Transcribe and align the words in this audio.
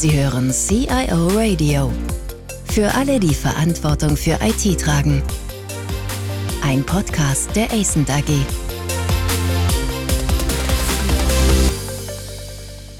Sie 0.00 0.18
hören 0.18 0.50
CIO 0.50 1.26
Radio. 1.36 1.92
Für 2.64 2.94
alle, 2.94 3.20
die 3.20 3.34
Verantwortung 3.34 4.16
für 4.16 4.38
IT 4.40 4.80
tragen. 4.80 5.22
Ein 6.62 6.84
Podcast 6.84 7.54
der 7.54 7.70
ACENT 7.70 8.08
AG. 8.08 8.30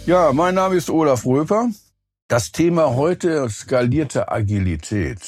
Ja, 0.05 0.35
mein 0.35 0.55
Name 0.55 0.75
ist 0.75 0.91
Olaf 0.91 1.25
Röper. 1.25 1.71
Das 2.29 2.53
Thema 2.53 2.95
heute 2.95 3.48
skalierte 3.48 4.30
Agilität. 4.30 5.21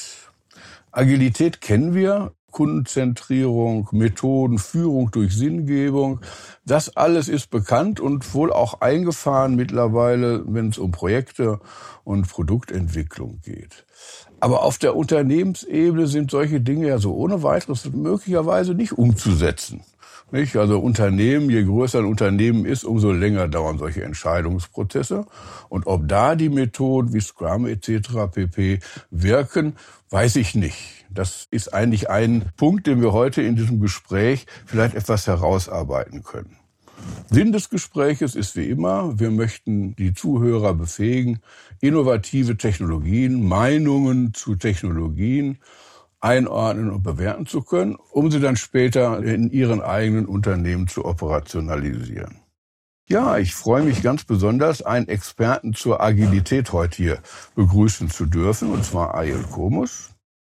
Agilität 0.90 1.62
kennen 1.62 1.94
wir, 1.94 2.34
Kundenzentrierung, 2.52 3.88
Methoden, 3.90 4.58
Führung 4.58 5.10
durch 5.10 5.36
Sinngebung. 5.36 6.20
Das 6.64 6.96
alles 6.96 7.28
ist 7.28 7.50
bekannt 7.50 7.98
und 7.98 8.32
wohl 8.34 8.52
auch 8.52 8.80
eingefahren 8.80 9.56
mittlerweile, 9.56 10.44
wenn 10.46 10.68
es 10.68 10.78
um 10.78 10.92
Projekte 10.92 11.58
und 12.04 12.28
Produktentwicklung 12.28 13.40
geht. 13.42 13.84
Aber 14.38 14.62
auf 14.62 14.78
der 14.78 14.94
Unternehmensebene 14.94 16.06
sind 16.06 16.30
solche 16.30 16.60
Dinge 16.60 16.88
ja 16.88 16.98
so 16.98 17.14
ohne 17.14 17.42
weiteres 17.42 17.90
möglicherweise 17.92 18.74
nicht 18.74 18.92
umzusetzen. 18.92 19.80
Nicht? 20.32 20.56
Also 20.56 20.78
Unternehmen, 20.78 21.50
je 21.50 21.62
größer 21.62 21.98
ein 21.98 22.06
Unternehmen 22.06 22.64
ist, 22.64 22.84
umso 22.84 23.12
länger 23.12 23.48
dauern 23.48 23.76
solche 23.76 24.02
Entscheidungsprozesse. 24.02 25.26
Und 25.68 25.86
ob 25.86 26.08
da 26.08 26.34
die 26.36 26.48
Methoden 26.48 27.12
wie 27.12 27.20
Scrum 27.20 27.66
etc. 27.66 28.32
pp. 28.32 28.80
wirken, 29.10 29.76
weiß 30.08 30.36
ich 30.36 30.54
nicht. 30.54 31.04
Das 31.10 31.46
ist 31.50 31.74
eigentlich 31.74 32.08
ein 32.08 32.46
Punkt, 32.56 32.86
den 32.86 33.02
wir 33.02 33.12
heute 33.12 33.42
in 33.42 33.56
diesem 33.56 33.78
Gespräch 33.78 34.46
vielleicht 34.64 34.94
etwas 34.94 35.26
herausarbeiten 35.26 36.22
können. 36.22 36.56
Sinn 37.30 37.52
des 37.52 37.68
Gespräches 37.68 38.34
ist 38.34 38.56
wie 38.56 38.68
immer, 38.68 39.18
wir 39.18 39.30
möchten 39.30 39.94
die 39.96 40.14
Zuhörer 40.14 40.72
befähigen, 40.72 41.40
innovative 41.80 42.56
Technologien, 42.56 43.46
Meinungen 43.46 44.32
zu 44.32 44.54
Technologien 44.54 45.58
einordnen 46.22 46.90
und 46.90 47.02
bewerten 47.02 47.46
zu 47.46 47.62
können, 47.62 47.96
um 48.12 48.30
sie 48.30 48.40
dann 48.40 48.56
später 48.56 49.22
in 49.22 49.50
ihren 49.50 49.82
eigenen 49.82 50.26
Unternehmen 50.26 50.88
zu 50.88 51.04
operationalisieren. 51.04 52.38
Ja, 53.08 53.36
ich 53.36 53.54
freue 53.54 53.82
mich 53.82 54.02
ganz 54.02 54.24
besonders, 54.24 54.82
einen 54.82 55.08
Experten 55.08 55.74
zur 55.74 56.00
Agilität 56.00 56.72
heute 56.72 56.96
hier 56.96 57.18
begrüßen 57.56 58.08
zu 58.08 58.26
dürfen, 58.26 58.70
und 58.70 58.84
zwar 58.84 59.14
Ayel 59.14 59.42
Komus. 59.42 60.10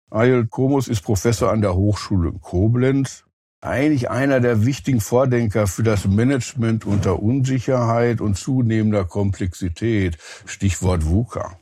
Ayel 0.10 0.48
Komus 0.48 0.88
ist 0.88 1.02
Professor 1.02 1.52
an 1.52 1.62
der 1.62 1.76
Hochschule 1.76 2.32
Koblenz, 2.32 3.26
eigentlich 3.60 4.10
einer 4.10 4.40
der 4.40 4.66
wichtigen 4.66 5.02
Vordenker 5.02 5.68
für 5.68 5.84
das 5.84 6.06
Management 6.06 6.86
unter 6.86 7.22
Unsicherheit 7.22 8.22
und 8.22 8.38
zunehmender 8.38 9.04
Komplexität, 9.04 10.18
Stichwort 10.46 11.06
VUCA. 11.06 11.58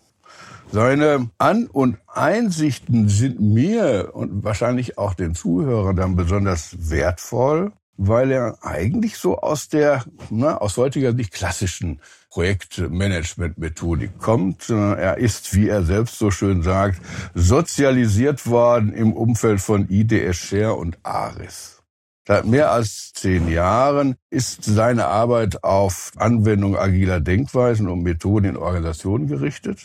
Seine 0.71 1.29
An- 1.37 1.67
und 1.67 1.97
Einsichten 2.07 3.07
sind 3.07 3.39
mir 3.39 4.11
und 4.13 4.43
wahrscheinlich 4.43 4.97
auch 4.97 5.13
den 5.13 5.35
Zuhörern 5.35 5.95
dann 5.95 6.15
besonders 6.15 6.89
wertvoll, 6.89 7.71
weil 7.97 8.31
er 8.31 8.57
eigentlich 8.61 9.17
so 9.17 9.37
aus 9.37 9.69
der, 9.69 10.03
na, 10.29 10.57
aus 10.57 10.77
heutiger 10.77 11.15
Sicht 11.15 11.31
klassischen 11.31 12.01
Projektmanagement-Methodik 12.29 14.17
kommt. 14.19 14.69
Er 14.69 15.17
ist, 15.17 15.55
wie 15.55 15.69
er 15.69 15.83
selbst 15.83 16.19
so 16.19 16.31
schön 16.31 16.63
sagt, 16.63 16.99
sozialisiert 17.33 18.45
worden 18.47 18.91
im 18.91 19.13
Umfeld 19.13 19.61
von 19.61 19.87
IDS 19.89 20.35
Share 20.35 20.73
und 20.73 20.97
ARIS. 21.03 21.81
Seit 22.27 22.45
mehr 22.45 22.71
als 22.71 23.13
zehn 23.13 23.47
Jahren 23.47 24.15
ist 24.31 24.63
seine 24.63 25.05
Arbeit 25.05 25.63
auf 25.63 26.11
Anwendung 26.17 26.75
agiler 26.75 27.19
Denkweisen 27.21 27.87
und 27.87 28.01
Methoden 28.01 28.47
in 28.47 28.57
Organisationen 28.57 29.27
gerichtet. 29.27 29.77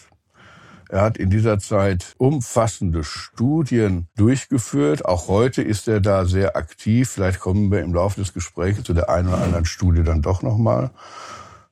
Er 0.91 1.03
hat 1.03 1.19
in 1.19 1.31
dieser 1.31 1.61
Zeit 1.61 2.17
umfassende 2.19 3.05
Studien 3.05 4.09
durchgeführt. 4.17 5.05
Auch 5.05 5.29
heute 5.29 5.63
ist 5.63 5.87
er 5.87 6.01
da 6.01 6.25
sehr 6.25 6.57
aktiv. 6.57 7.09
Vielleicht 7.09 7.39
kommen 7.39 7.71
wir 7.71 7.81
im 7.81 7.95
Laufe 7.95 8.21
des 8.21 8.35
Gesprächs 8.35 8.83
zu 8.83 8.93
der 8.93 9.09
einen 9.09 9.29
oder 9.29 9.41
anderen 9.41 9.67
Studie 9.67 10.03
dann 10.03 10.21
doch 10.21 10.43
nochmal. 10.43 10.91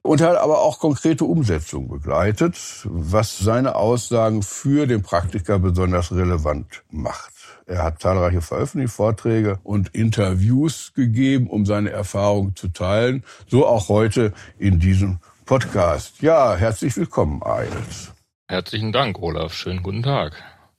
Und 0.03 0.21
hat 0.21 0.37
aber 0.37 0.61
auch 0.61 0.79
konkrete 0.79 1.25
Umsetzung 1.25 1.89
begleitet, 1.89 2.57
was 2.85 3.39
seine 3.39 3.75
Aussagen 3.75 4.45
für 4.45 4.87
den 4.87 5.03
Praktiker 5.03 5.59
besonders 5.59 6.13
relevant 6.13 6.85
macht. 6.93 7.33
Er 7.67 7.83
hat 7.83 8.01
zahlreiche 8.01 8.41
veröffentlichte 8.41 8.95
Vorträge 8.95 9.59
und 9.65 9.89
Interviews 9.97 10.93
gegeben, 10.95 11.49
um 11.49 11.67
seine 11.67 11.91
Erfahrungen 11.91 12.55
zu 12.55 12.69
teilen. 12.69 13.25
So 13.49 13.67
auch 13.67 13.89
heute 13.89 14.33
in 14.59 14.79
diesem 14.79 15.19
Podcast. 15.45 16.23
Ja, 16.23 16.55
herzlich 16.55 16.97
willkommen, 16.97 17.43
Eils. 17.43 18.13
Herzlichen 18.51 18.93
Dank, 18.93 19.19
Olaf. 19.19 19.53
Schönen 19.53 19.83
guten 19.83 20.03
Tag. 20.03 20.33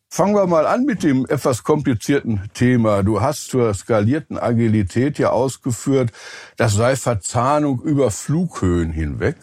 Fangen 0.10 0.34
wir 0.34 0.48
mal 0.48 0.66
an 0.66 0.86
mit 0.86 1.04
dem 1.04 1.28
etwas 1.30 1.64
komplizierten 1.64 2.50
Thema. 2.56 3.04
Du 3.04 3.22
hast 3.22 3.50
zur 3.50 3.72
skalierten 3.76 4.40
Agilität 4.40 5.20
ja 5.20 5.30
ausgeführt, 5.30 6.12
das 6.58 6.74
sei 6.74 6.96
Verzahnung 6.96 7.80
über 7.84 8.10
Flughöhen 8.10 8.92
hinweg. 8.92 9.36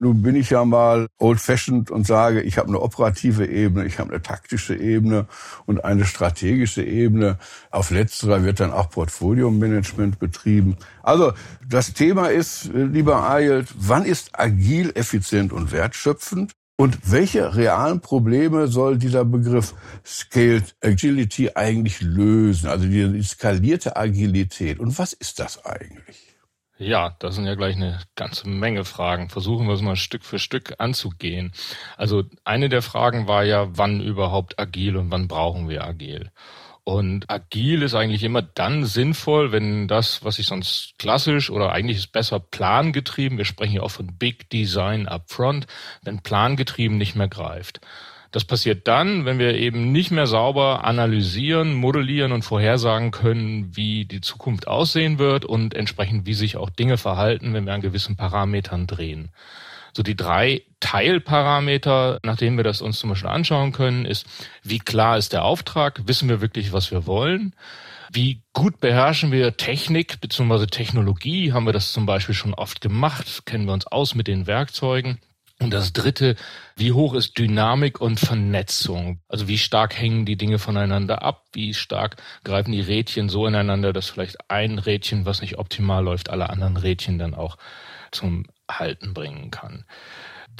Nun 0.00 0.22
bin 0.22 0.34
ich 0.34 0.50
ja 0.50 0.64
mal 0.64 1.06
old-fashioned 1.18 1.92
und 1.92 2.04
sage, 2.04 2.42
ich 2.42 2.58
habe 2.58 2.66
eine 2.66 2.80
operative 2.80 3.46
Ebene, 3.46 3.86
ich 3.86 4.00
habe 4.00 4.10
eine 4.10 4.22
taktische 4.22 4.74
Ebene 4.74 5.28
und 5.66 5.84
eine 5.84 6.04
strategische 6.04 6.82
Ebene. 6.82 7.38
Auf 7.70 7.92
letzterer 7.92 8.42
wird 8.42 8.58
dann 8.58 8.72
auch 8.72 8.90
Portfolio-Management 8.90 10.18
betrieben. 10.18 10.78
Also 11.04 11.32
das 11.64 11.92
Thema 11.94 12.26
ist, 12.26 12.70
lieber 12.74 13.30
Ayelt, 13.30 13.68
wann 13.76 14.04
ist 14.04 14.30
agil, 14.32 14.90
effizient 14.96 15.52
und 15.52 15.70
wertschöpfend? 15.70 16.57
Und 16.80 17.10
welche 17.10 17.56
realen 17.56 18.00
Probleme 18.00 18.68
soll 18.68 18.98
dieser 18.98 19.24
Begriff 19.24 19.74
Scaled 20.06 20.76
Agility 20.80 21.50
eigentlich 21.56 22.00
lösen? 22.00 22.68
Also 22.68 22.86
die 22.86 23.20
skalierte 23.24 23.96
Agilität. 23.96 24.78
Und 24.78 24.96
was 24.96 25.12
ist 25.12 25.40
das 25.40 25.64
eigentlich? 25.64 26.36
Ja, 26.76 27.16
das 27.18 27.34
sind 27.34 27.46
ja 27.46 27.56
gleich 27.56 27.74
eine 27.74 27.98
ganze 28.14 28.48
Menge 28.48 28.84
Fragen. 28.84 29.28
Versuchen 29.28 29.66
wir 29.66 29.74
es 29.74 29.82
mal 29.82 29.96
Stück 29.96 30.24
für 30.24 30.38
Stück 30.38 30.76
anzugehen. 30.78 31.50
Also 31.96 32.22
eine 32.44 32.68
der 32.68 32.82
Fragen 32.82 33.26
war 33.26 33.42
ja, 33.42 33.76
wann 33.76 34.00
überhaupt 34.00 34.60
agil 34.60 34.96
und 34.96 35.10
wann 35.10 35.26
brauchen 35.26 35.68
wir 35.68 35.82
agil? 35.82 36.30
Und 36.88 37.28
agil 37.28 37.82
ist 37.82 37.94
eigentlich 37.94 38.22
immer 38.22 38.40
dann 38.40 38.86
sinnvoll, 38.86 39.52
wenn 39.52 39.88
das, 39.88 40.24
was 40.24 40.38
ich 40.38 40.46
sonst 40.46 40.94
klassisch 40.98 41.50
oder 41.50 41.70
eigentlich 41.70 41.98
ist 41.98 42.12
besser 42.12 42.40
plangetrieben, 42.40 43.36
wir 43.36 43.44
sprechen 43.44 43.74
ja 43.74 43.82
auch 43.82 43.90
von 43.90 44.16
Big 44.16 44.48
Design 44.48 45.06
upfront, 45.06 45.66
wenn 46.02 46.22
plangetrieben 46.22 46.96
nicht 46.96 47.14
mehr 47.14 47.28
greift. 47.28 47.82
Das 48.30 48.46
passiert 48.46 48.88
dann, 48.88 49.26
wenn 49.26 49.38
wir 49.38 49.52
eben 49.56 49.92
nicht 49.92 50.10
mehr 50.10 50.26
sauber 50.26 50.82
analysieren, 50.82 51.74
modellieren 51.74 52.32
und 52.32 52.40
vorhersagen 52.40 53.10
können, 53.10 53.76
wie 53.76 54.06
die 54.06 54.22
Zukunft 54.22 54.66
aussehen 54.66 55.18
wird 55.18 55.44
und 55.44 55.74
entsprechend, 55.74 56.24
wie 56.24 56.32
sich 56.32 56.56
auch 56.56 56.70
Dinge 56.70 56.96
verhalten, 56.96 57.52
wenn 57.52 57.66
wir 57.66 57.74
an 57.74 57.82
gewissen 57.82 58.16
Parametern 58.16 58.86
drehen. 58.86 59.28
So 59.98 60.04
die 60.04 60.14
drei 60.14 60.62
Teilparameter, 60.78 62.20
nach 62.22 62.36
denen 62.36 62.56
wir 62.56 62.62
das 62.62 62.82
uns 62.82 63.00
zum 63.00 63.10
Beispiel 63.10 63.30
anschauen 63.30 63.72
können, 63.72 64.04
ist, 64.04 64.28
wie 64.62 64.78
klar 64.78 65.18
ist 65.18 65.32
der 65.32 65.42
Auftrag? 65.42 66.06
Wissen 66.06 66.28
wir 66.28 66.40
wirklich, 66.40 66.72
was 66.72 66.92
wir 66.92 67.04
wollen? 67.08 67.52
Wie 68.12 68.42
gut 68.52 68.78
beherrschen 68.78 69.32
wir 69.32 69.56
Technik 69.56 70.20
bzw. 70.20 70.66
Technologie? 70.66 71.52
Haben 71.52 71.66
wir 71.66 71.72
das 71.72 71.90
zum 71.90 72.06
Beispiel 72.06 72.36
schon 72.36 72.54
oft 72.54 72.80
gemacht? 72.80 73.44
Kennen 73.44 73.66
wir 73.66 73.72
uns 73.72 73.88
aus 73.88 74.14
mit 74.14 74.28
den 74.28 74.46
Werkzeugen? 74.46 75.18
Und 75.58 75.72
das 75.72 75.92
dritte, 75.92 76.36
wie 76.76 76.92
hoch 76.92 77.14
ist 77.14 77.36
Dynamik 77.36 78.00
und 78.00 78.20
Vernetzung? 78.20 79.18
Also 79.26 79.48
wie 79.48 79.58
stark 79.58 79.98
hängen 79.98 80.26
die 80.26 80.36
Dinge 80.36 80.60
voneinander 80.60 81.22
ab? 81.22 81.46
Wie 81.52 81.74
stark 81.74 82.22
greifen 82.44 82.70
die 82.70 82.82
Rädchen 82.82 83.28
so 83.28 83.48
ineinander, 83.48 83.92
dass 83.92 84.10
vielleicht 84.10 84.48
ein 84.48 84.78
Rädchen, 84.78 85.26
was 85.26 85.40
nicht 85.40 85.58
optimal 85.58 86.04
läuft, 86.04 86.30
alle 86.30 86.50
anderen 86.50 86.76
Rädchen 86.76 87.18
dann 87.18 87.34
auch 87.34 87.56
zum 88.12 88.44
Halten 88.70 89.14
bringen 89.14 89.50
kann. 89.50 89.84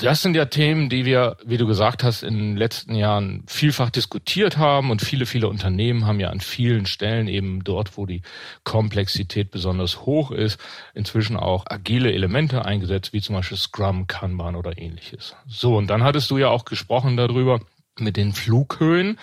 Das 0.00 0.23
sind 0.23 0.37
ja 0.37 0.44
Themen, 0.44 0.88
die 0.88 1.05
wir, 1.05 1.38
wie 1.44 1.56
du 1.56 1.67
gesagt 1.67 2.05
hast, 2.05 2.23
in 2.23 2.37
den 2.37 2.56
letzten 2.56 2.94
Jahren 2.94 3.43
vielfach 3.49 3.91
diskutiert 3.91 4.56
haben 4.56 4.93
und 4.93 5.03
viele, 5.03 5.27
viele 5.27 5.49
Unternehmen 5.49 6.06
haben 6.06 6.21
ja 6.21 6.31
an 6.31 6.38
vielen 6.38 6.87
Stellen 6.87 7.27
eben 7.27 7.65
dort, 7.65 7.97
wo 7.97 8.06
die 8.06 8.23
Komplexität 8.62 9.50
besonders 9.50 10.03
hoch 10.03 10.31
ist, 10.31 10.61
inzwischen 10.94 11.37
auch 11.37 11.65
agile 11.69 12.12
Elemente 12.12 12.65
eingesetzt, 12.65 13.12
wie 13.12 13.21
zum 13.21 13.35
Beispiel 13.35 13.56
Scrum, 13.56 14.06
Kanban 14.06 14.55
oder 14.55 14.79
ähnliches. 14.79 15.35
So, 15.49 15.77
und 15.77 15.88
dann 15.88 16.05
hattest 16.05 16.31
du 16.31 16.38
ja 16.38 16.49
auch 16.49 16.65
gesprochen 16.65 17.17
darüber, 17.17 17.61
mit 18.00 18.17
den 18.17 18.32
Flughöhen. 18.32 19.19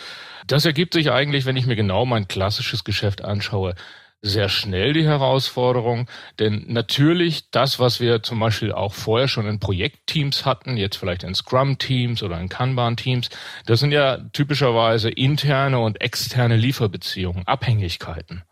Das 0.48 0.66
ergibt 0.66 0.94
sich 0.94 1.10
eigentlich, 1.10 1.46
wenn 1.46 1.56
ich 1.56 1.66
mir 1.66 1.78
genau 1.78 2.06
mein 2.06 2.28
klassisches 2.28 2.84
Geschäft 2.84 3.24
anschaue, 3.24 3.76
sehr 4.22 4.50
schnell 4.50 4.94
die 4.94 5.06
Herausforderung, 5.06 6.08
denn 6.40 6.66
natürlich 6.68 7.52
das, 7.52 7.80
was 7.80 8.00
wir 8.00 8.24
zum 8.24 8.40
Beispiel 8.40 8.72
auch 8.72 8.94
vorher 8.94 9.28
schon 9.28 9.48
in 9.48 9.60
Projektteams 9.60 10.46
hatten, 10.46 10.78
jetzt 10.78 10.98
vielleicht 10.98 11.24
in 11.24 11.36
Scrum-Teams 11.36 12.24
oder 12.24 12.40
in 12.40 12.50
Kanban-Teams, 12.50 13.30
das 13.66 13.80
sind 13.80 13.92
ja 13.92 14.18
typischerweise 14.34 15.10
interne 15.10 15.80
und 15.80 16.02
externe 16.02 16.58
Lieferbeziehungen, 16.58 17.46
Abhängigkeiten. 17.46 18.44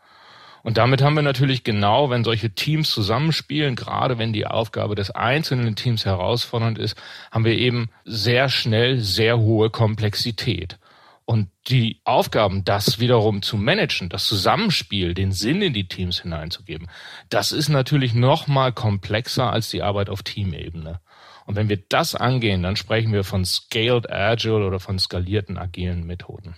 Und 0.63 0.77
damit 0.77 1.01
haben 1.01 1.15
wir 1.15 1.23
natürlich 1.23 1.65
genau, 1.65 2.09
wenn 2.09 2.23
solche 2.23 2.51
Teams 2.51 2.89
zusammenspielen, 2.89 3.75
gerade 3.75 4.17
wenn 4.17 4.31
die 4.31 4.47
Aufgabe 4.47 4.95
des 4.95 5.11
einzelnen 5.11 5.75
Teams 5.75 6.05
herausfordernd 6.05 6.79
ist, 6.79 6.97
haben 7.31 7.43
wir 7.43 7.57
eben 7.57 7.89
sehr 8.05 8.47
schnell 8.47 8.99
sehr 8.99 9.39
hohe 9.39 9.69
Komplexität. 9.69 10.77
Und 11.25 11.49
die 11.69 12.01
Aufgaben, 12.03 12.65
das 12.65 12.99
wiederum 12.99 13.41
zu 13.41 13.55
managen, 13.55 14.09
das 14.09 14.25
Zusammenspiel, 14.25 15.13
den 15.13 15.31
Sinn 15.31 15.61
in 15.61 15.73
die 15.73 15.87
Teams 15.87 16.21
hineinzugeben, 16.21 16.89
das 17.29 17.53
ist 17.53 17.69
natürlich 17.69 18.13
noch 18.13 18.47
mal 18.47 18.73
komplexer 18.73 19.51
als 19.51 19.69
die 19.69 19.81
Arbeit 19.81 20.09
auf 20.09 20.23
Teamebene. 20.23 20.99
Und 21.45 21.55
wenn 21.55 21.69
wir 21.69 21.81
das 21.89 22.15
angehen, 22.15 22.63
dann 22.63 22.75
sprechen 22.75 23.13
wir 23.13 23.23
von 23.23 23.45
Scaled 23.45 24.09
Agile 24.11 24.65
oder 24.65 24.79
von 24.79 24.99
skalierten 24.99 25.57
agilen 25.57 26.05
Methoden. 26.05 26.55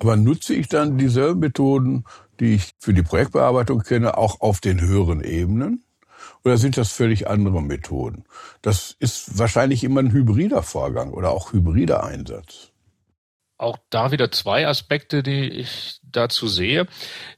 Aber 0.00 0.16
nutze 0.16 0.54
ich 0.54 0.68
dann 0.68 0.98
dieselben 0.98 1.40
Methoden, 1.40 2.04
die 2.40 2.54
ich 2.54 2.72
für 2.80 2.94
die 2.94 3.02
Projektbearbeitung 3.02 3.80
kenne, 3.82 4.16
auch 4.16 4.40
auf 4.40 4.60
den 4.60 4.80
höheren 4.80 5.22
Ebenen? 5.22 5.84
Oder 6.44 6.56
sind 6.56 6.76
das 6.76 6.90
völlig 6.92 7.28
andere 7.28 7.62
Methoden? 7.62 8.24
Das 8.62 8.96
ist 8.98 9.38
wahrscheinlich 9.38 9.84
immer 9.84 10.00
ein 10.00 10.12
hybrider 10.12 10.62
Vorgang 10.62 11.12
oder 11.12 11.30
auch 11.30 11.52
hybrider 11.52 12.02
Einsatz 12.02 12.71
auch 13.62 13.78
da 13.90 14.12
wieder 14.12 14.30
zwei 14.30 14.66
Aspekte, 14.66 15.22
die 15.22 15.48
ich 15.48 16.00
dazu 16.02 16.48
sehe. 16.48 16.86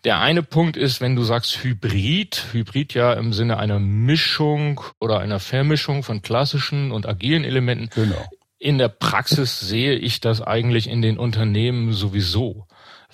Der 0.04 0.20
eine 0.20 0.42
Punkt 0.42 0.76
ist, 0.76 1.00
wenn 1.00 1.16
du 1.16 1.22
sagst 1.22 1.62
Hybrid, 1.62 2.46
Hybrid 2.52 2.94
ja 2.94 3.12
im 3.12 3.32
Sinne 3.32 3.58
einer 3.58 3.78
Mischung 3.78 4.80
oder 5.00 5.20
einer 5.20 5.40
Vermischung 5.40 6.02
von 6.02 6.22
klassischen 6.22 6.90
und 6.90 7.06
agilen 7.06 7.44
Elementen. 7.44 7.90
Genau. 7.94 8.28
In 8.58 8.78
der 8.78 8.88
Praxis 8.88 9.60
sehe 9.60 9.94
ich 9.94 10.20
das 10.20 10.40
eigentlich 10.40 10.88
in 10.88 11.02
den 11.02 11.18
Unternehmen 11.18 11.92
sowieso 11.92 12.66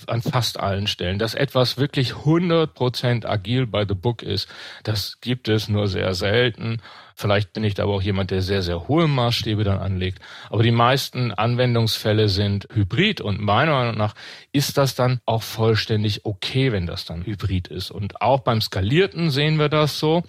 an 0.09 0.23
fast 0.23 0.59
allen 0.59 0.87
Stellen. 0.87 1.19
Dass 1.19 1.35
etwas 1.35 1.77
wirklich 1.79 2.13
100% 2.13 3.27
agil 3.27 3.67
by 3.67 3.85
the 3.89 3.95
book 3.95 4.23
ist, 4.23 4.49
das 4.83 5.21
gibt 5.21 5.49
es 5.49 5.69
nur 5.69 5.89
sehr 5.89 6.15
selten. 6.15 6.81
Vielleicht 7.15 7.53
bin 7.53 7.65
ich 7.65 7.75
da 7.75 7.83
aber 7.83 7.95
auch 7.95 8.03
jemand, 8.03 8.31
der 8.31 8.41
sehr, 8.41 8.63
sehr 8.63 8.89
hohe 8.89 9.07
Maßstäbe 9.07 9.63
dann 9.63 9.79
anlegt. 9.79 10.21
Aber 10.49 10.63
die 10.63 10.71
meisten 10.71 11.33
Anwendungsfälle 11.33 12.29
sind 12.29 12.67
hybrid 12.73 13.21
und 13.21 13.41
meiner 13.41 13.73
Meinung 13.73 13.99
nach 13.99 14.15
ist 14.53 14.79
das 14.79 14.95
dann 14.95 15.21
auch 15.27 15.43
vollständig 15.43 16.25
okay, 16.25 16.73
wenn 16.73 16.87
das 16.87 17.05
dann 17.05 17.27
hybrid 17.27 17.69
ist. 17.69 17.91
Und 17.91 18.23
auch 18.23 18.41
beim 18.41 18.61
Skalierten 18.61 19.31
sehen 19.31 19.59
wir 19.59 19.69
das 19.69 19.99
so. 19.99 20.23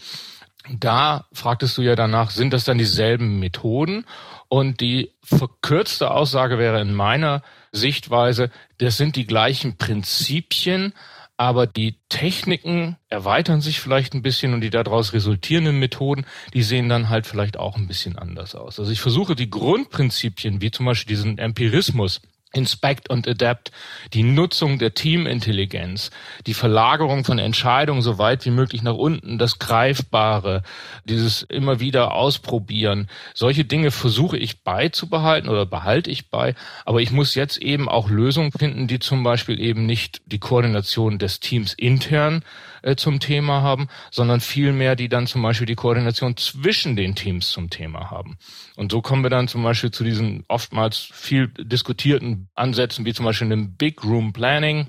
Da 0.69 1.25
fragtest 1.33 1.77
du 1.77 1.81
ja 1.81 1.95
danach, 1.95 2.29
sind 2.29 2.53
das 2.53 2.65
dann 2.65 2.77
dieselben 2.77 3.39
Methoden? 3.39 4.06
Und 4.47 4.81
die 4.81 5.12
verkürzte 5.24 6.12
Aussage 6.12 6.59
wäre 6.59 6.81
in 6.81 6.94
meiner 6.94 7.41
Sichtweise, 7.71 8.51
das 8.77 8.97
sind 8.97 9.15
die 9.15 9.25
gleichen 9.25 9.77
Prinzipien, 9.77 10.94
aber 11.38 11.65
die 11.65 11.95
Techniken 12.07 12.97
erweitern 13.09 13.62
sich 13.62 13.79
vielleicht 13.79 14.13
ein 14.13 14.21
bisschen 14.21 14.53
und 14.53 14.62
die 14.62 14.69
daraus 14.69 15.13
resultierenden 15.13 15.79
Methoden, 15.79 16.25
die 16.53 16.62
sehen 16.62 16.88
dann 16.88 17.09
halt 17.09 17.25
vielleicht 17.25 17.57
auch 17.57 17.77
ein 17.77 17.88
bisschen 17.88 18.18
anders 18.18 18.53
aus. 18.53 18.79
Also 18.79 18.91
ich 18.91 19.01
versuche 19.01 19.35
die 19.35 19.50
Grundprinzipien, 19.50 20.62
wie 20.62 20.69
zum 20.69 20.85
Beispiel 20.85 21.15
diesen 21.15 21.39
Empirismus, 21.39 22.21
Inspect 22.53 23.09
und 23.09 23.27
Adapt, 23.27 23.71
die 24.13 24.24
Nutzung 24.24 24.77
der 24.77 24.94
Teamintelligenz, 24.94 26.12
die 26.48 26.53
Verlagerung 26.53 27.24
von 27.24 27.39
Entscheidungen 27.39 28.01
so 28.01 28.18
weit 28.18 28.45
wie 28.45 28.51
möglich 28.51 28.83
nach 28.83 28.95
unten, 28.95 29.38
das 29.38 29.59
Greifbare, 29.59 30.63
dieses 31.06 31.44
immer 31.44 31.80
wieder 31.80 32.13
Ausprobieren. 32.13 33.07
Solche 33.33 33.63
Dinge 33.63 33.92
versuche 33.92 34.38
ich 34.38 34.63
beizubehalten 34.63 35.50
oder 35.50 35.65
behalte 35.65 36.12
ich 36.12 36.30
bei. 36.30 36.56
Aber 36.86 37.01
ich 37.01 37.12
muss 37.12 37.36
jetzt 37.36 37.57
eben 37.57 37.88
auch 37.88 38.09
Lösungen 38.09 38.51
finden, 38.51 38.88
die 38.88 39.00
zum 39.00 39.24
Beispiel 39.24 39.59
eben 39.59 39.86
nicht 39.86 40.21
die 40.25 40.39
Koordination 40.39 41.19
des 41.19 41.39
Teams 41.39 41.74
intern 41.74 42.44
äh, 42.81 42.95
zum 42.95 43.19
Thema 43.19 43.61
haben, 43.61 43.87
sondern 44.11 44.41
vielmehr 44.41 44.95
die 44.95 45.09
dann 45.09 45.27
zum 45.27 45.41
Beispiel 45.41 45.67
die 45.67 45.75
Koordination 45.75 46.37
zwischen 46.37 46.95
den 46.95 47.15
Teams 47.15 47.51
zum 47.51 47.69
Thema 47.69 48.11
haben. 48.11 48.37
Und 48.75 48.91
so 48.91 49.01
kommen 49.01 49.23
wir 49.23 49.29
dann 49.29 49.47
zum 49.47 49.63
Beispiel 49.63 49.91
zu 49.91 50.03
diesen 50.03 50.43
oftmals 50.47 50.97
viel 50.97 51.47
diskutierten 51.47 52.49
Ansätzen, 52.55 53.05
wie 53.05 53.13
zum 53.13 53.25
Beispiel 53.25 53.49
dem 53.49 53.75
Big 53.75 54.03
Room 54.03 54.33
Planning, 54.33 54.87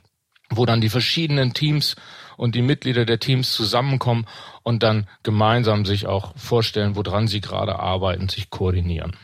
wo 0.51 0.67
dann 0.67 0.81
die 0.81 0.89
verschiedenen 0.89 1.55
Teams 1.55 1.97
und 2.37 2.55
die 2.55 2.63
Mitglieder 2.63 3.05
der 3.05 3.21
Teams 3.21 3.53
zusammenkommen 3.53 4.27
und 4.63 4.83
dann 4.83 5.09
gemeinsam 5.23 5.85
sich 5.85 6.07
auch 6.07 6.37
vorstellen, 6.37 6.97
woran 6.97 7.29
sie 7.29 7.41
gerade 7.41 7.79
arbeiten, 7.79 8.29
sich 8.29 8.51
koordinieren. 8.51 9.17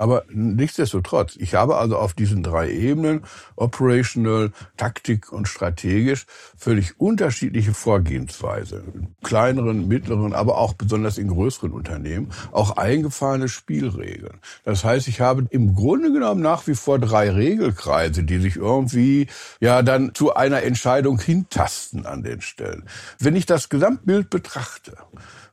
Aber 0.00 0.24
nichtsdestotrotz, 0.32 1.36
ich 1.36 1.54
habe 1.54 1.76
also 1.76 1.98
auf 1.98 2.14
diesen 2.14 2.42
drei 2.42 2.70
Ebenen, 2.70 3.20
operational, 3.54 4.50
Taktik 4.78 5.30
und 5.30 5.46
strategisch, 5.46 6.24
völlig 6.56 6.98
unterschiedliche 6.98 7.74
Vorgehensweise. 7.74 8.82
In 8.94 9.14
kleineren, 9.22 9.88
mittleren, 9.88 10.32
aber 10.32 10.56
auch 10.56 10.72
besonders 10.72 11.18
in 11.18 11.28
größeren 11.28 11.72
Unternehmen, 11.72 12.30
auch 12.50 12.78
eingefahrene 12.78 13.50
Spielregeln. 13.50 14.38
Das 14.64 14.84
heißt, 14.84 15.06
ich 15.06 15.20
habe 15.20 15.46
im 15.50 15.74
Grunde 15.74 16.10
genommen 16.10 16.40
nach 16.40 16.66
wie 16.66 16.76
vor 16.76 16.98
drei 16.98 17.28
Regelkreise, 17.30 18.24
die 18.24 18.38
sich 18.38 18.56
irgendwie, 18.56 19.26
ja, 19.60 19.82
dann 19.82 20.14
zu 20.14 20.34
einer 20.34 20.62
Entscheidung 20.62 21.20
hintasten 21.20 22.06
an 22.06 22.22
den 22.22 22.40
Stellen. 22.40 22.84
Wenn 23.18 23.36
ich 23.36 23.44
das 23.44 23.68
Gesamtbild 23.68 24.30
betrachte, 24.30 24.96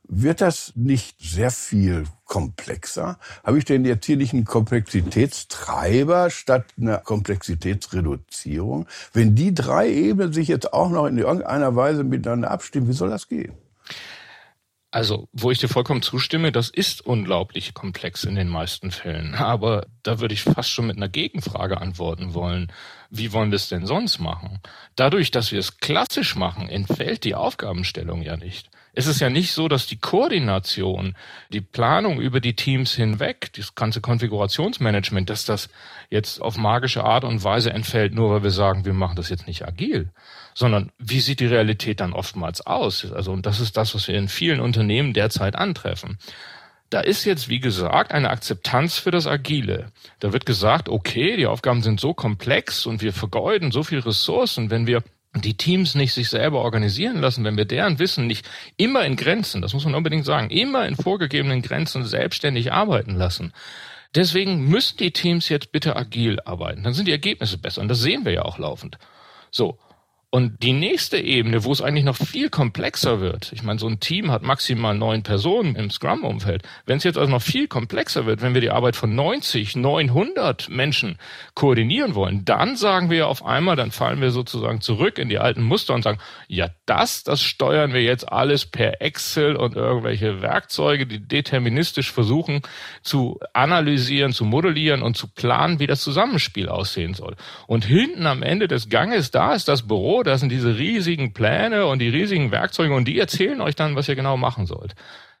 wird 0.08 0.40
das 0.40 0.72
nicht 0.74 1.20
sehr 1.20 1.50
viel 1.50 2.04
komplexer? 2.24 3.18
Habe 3.44 3.58
ich 3.58 3.64
denn 3.64 3.84
jetzt 3.84 4.06
hier 4.06 4.16
nicht 4.16 4.32
einen 4.32 4.44
Komplexitätstreiber 4.44 6.30
statt 6.30 6.64
einer 6.78 6.98
Komplexitätsreduzierung? 6.98 8.86
Wenn 9.12 9.34
die 9.34 9.54
drei 9.54 9.90
Ebenen 9.90 10.32
sich 10.32 10.48
jetzt 10.48 10.72
auch 10.72 10.90
noch 10.90 11.06
in 11.06 11.18
irgendeiner 11.18 11.76
Weise 11.76 12.04
miteinander 12.04 12.50
abstimmen, 12.50 12.88
wie 12.88 12.94
soll 12.94 13.10
das 13.10 13.28
gehen? 13.28 13.52
Also, 14.90 15.28
wo 15.34 15.50
ich 15.50 15.58
dir 15.58 15.68
vollkommen 15.68 16.00
zustimme, 16.00 16.50
das 16.50 16.70
ist 16.70 17.04
unglaublich 17.04 17.74
komplex 17.74 18.24
in 18.24 18.36
den 18.36 18.48
meisten 18.48 18.90
Fällen. 18.90 19.34
Aber 19.34 19.86
da 20.02 20.18
würde 20.18 20.32
ich 20.32 20.42
fast 20.42 20.70
schon 20.70 20.86
mit 20.86 20.96
einer 20.96 21.10
Gegenfrage 21.10 21.78
antworten 21.78 22.32
wollen. 22.32 22.72
Wie 23.10 23.34
wollen 23.34 23.50
wir 23.50 23.56
es 23.56 23.68
denn 23.68 23.84
sonst 23.84 24.18
machen? 24.18 24.60
Dadurch, 24.96 25.30
dass 25.30 25.52
wir 25.52 25.58
es 25.58 25.76
klassisch 25.76 26.36
machen, 26.36 26.70
entfällt 26.70 27.24
die 27.24 27.34
Aufgabenstellung 27.34 28.22
ja 28.22 28.38
nicht 28.38 28.70
es 28.98 29.06
ist 29.06 29.20
ja 29.20 29.30
nicht 29.30 29.52
so, 29.52 29.68
dass 29.68 29.86
die 29.86 30.00
Koordination, 30.00 31.14
die 31.50 31.60
Planung 31.60 32.20
über 32.20 32.40
die 32.40 32.56
Teams 32.56 32.94
hinweg, 32.96 33.52
das 33.54 33.76
ganze 33.76 34.00
Konfigurationsmanagement, 34.00 35.30
dass 35.30 35.44
das 35.44 35.68
jetzt 36.10 36.42
auf 36.42 36.56
magische 36.56 37.04
Art 37.04 37.22
und 37.22 37.44
Weise 37.44 37.72
entfällt, 37.72 38.12
nur 38.12 38.28
weil 38.28 38.42
wir 38.42 38.50
sagen, 38.50 38.84
wir 38.84 38.94
machen 38.94 39.14
das 39.14 39.28
jetzt 39.28 39.46
nicht 39.46 39.64
agil, 39.64 40.10
sondern 40.52 40.90
wie 40.98 41.20
sieht 41.20 41.38
die 41.38 41.46
Realität 41.46 42.00
dann 42.00 42.12
oftmals 42.12 42.66
aus? 42.66 43.12
Also, 43.12 43.30
und 43.30 43.46
das 43.46 43.60
ist 43.60 43.76
das, 43.76 43.94
was 43.94 44.08
wir 44.08 44.16
in 44.16 44.26
vielen 44.26 44.58
Unternehmen 44.58 45.12
derzeit 45.12 45.54
antreffen. 45.54 46.18
Da 46.90 46.98
ist 46.98 47.24
jetzt, 47.24 47.48
wie 47.48 47.60
gesagt, 47.60 48.10
eine 48.10 48.30
Akzeptanz 48.30 48.98
für 48.98 49.12
das 49.12 49.28
Agile. 49.28 49.92
Da 50.18 50.32
wird 50.32 50.44
gesagt, 50.44 50.88
okay, 50.88 51.36
die 51.36 51.46
Aufgaben 51.46 51.84
sind 51.84 52.00
so 52.00 52.14
komplex 52.14 52.84
und 52.84 53.00
wir 53.00 53.12
vergeuden 53.12 53.70
so 53.70 53.84
viel 53.84 54.00
Ressourcen, 54.00 54.72
wenn 54.72 54.88
wir 54.88 55.04
die 55.34 55.56
Teams 55.56 55.94
nicht 55.94 56.14
sich 56.14 56.30
selber 56.30 56.60
organisieren 56.60 57.20
lassen, 57.20 57.44
wenn 57.44 57.56
wir 57.56 57.64
deren 57.64 57.98
Wissen 57.98 58.26
nicht 58.26 58.48
immer 58.76 59.04
in 59.04 59.16
Grenzen, 59.16 59.62
das 59.62 59.74
muss 59.74 59.84
man 59.84 59.94
unbedingt 59.94 60.24
sagen, 60.24 60.50
immer 60.50 60.86
in 60.86 60.96
vorgegebenen 60.96 61.62
Grenzen 61.62 62.04
selbstständig 62.04 62.72
arbeiten 62.72 63.14
lassen. 63.14 63.52
Deswegen 64.14 64.68
müssen 64.68 64.96
die 64.96 65.12
Teams 65.12 65.48
jetzt 65.48 65.70
bitte 65.70 65.94
agil 65.96 66.40
arbeiten. 66.44 66.82
Dann 66.82 66.94
sind 66.94 67.06
die 67.06 67.12
Ergebnisse 67.12 67.58
besser. 67.58 67.82
Und 67.82 67.88
das 67.88 68.00
sehen 68.00 68.24
wir 68.24 68.32
ja 68.32 68.42
auch 68.42 68.58
laufend. 68.58 68.98
So. 69.50 69.78
Und 70.30 70.62
die 70.62 70.74
nächste 70.74 71.16
Ebene, 71.16 71.64
wo 71.64 71.72
es 71.72 71.80
eigentlich 71.80 72.04
noch 72.04 72.16
viel 72.16 72.50
komplexer 72.50 73.18
wird, 73.20 73.50
ich 73.52 73.62
meine, 73.62 73.78
so 73.78 73.86
ein 73.86 73.98
Team 73.98 74.30
hat 74.30 74.42
maximal 74.42 74.94
neun 74.94 75.22
Personen 75.22 75.74
im 75.74 75.90
Scrum-Umfeld. 75.90 76.64
Wenn 76.84 76.98
es 76.98 77.04
jetzt 77.04 77.16
also 77.16 77.30
noch 77.30 77.40
viel 77.40 77.66
komplexer 77.66 78.26
wird, 78.26 78.42
wenn 78.42 78.52
wir 78.52 78.60
die 78.60 78.68
Arbeit 78.68 78.94
von 78.94 79.14
90, 79.14 79.76
900 79.76 80.68
Menschen 80.68 81.16
koordinieren 81.54 82.14
wollen, 82.14 82.44
dann 82.44 82.76
sagen 82.76 83.08
wir 83.08 83.26
auf 83.26 83.42
einmal, 83.42 83.74
dann 83.74 83.90
fallen 83.90 84.20
wir 84.20 84.30
sozusagen 84.30 84.82
zurück 84.82 85.16
in 85.16 85.30
die 85.30 85.38
alten 85.38 85.62
Muster 85.62 85.94
und 85.94 86.02
sagen, 86.02 86.18
ja, 86.46 86.68
das, 86.84 87.24
das 87.24 87.42
steuern 87.42 87.94
wir 87.94 88.02
jetzt 88.02 88.30
alles 88.30 88.66
per 88.66 89.00
Excel 89.00 89.56
und 89.56 89.76
irgendwelche 89.76 90.42
Werkzeuge, 90.42 91.06
die 91.06 91.26
deterministisch 91.26 92.12
versuchen 92.12 92.60
zu 93.00 93.40
analysieren, 93.54 94.34
zu 94.34 94.44
modellieren 94.44 95.00
und 95.00 95.16
zu 95.16 95.26
planen, 95.26 95.78
wie 95.78 95.86
das 95.86 96.02
Zusammenspiel 96.02 96.68
aussehen 96.68 97.14
soll. 97.14 97.34
Und 97.66 97.86
hinten 97.86 98.26
am 98.26 98.42
Ende 98.42 98.68
des 98.68 98.90
Ganges, 98.90 99.30
da 99.30 99.54
ist 99.54 99.68
das 99.68 99.88
Büro, 99.88 100.17
das 100.22 100.40
sind 100.40 100.50
diese 100.50 100.76
riesigen 100.76 101.32
Pläne 101.32 101.86
und 101.86 102.00
die 102.00 102.08
riesigen 102.08 102.50
Werkzeuge 102.50 102.94
und 102.94 103.06
die 103.06 103.18
erzählen 103.18 103.60
euch 103.60 103.76
dann, 103.76 103.96
was 103.96 104.08
ihr 104.08 104.16
genau 104.16 104.36
machen 104.36 104.66
sollt. 104.66 104.94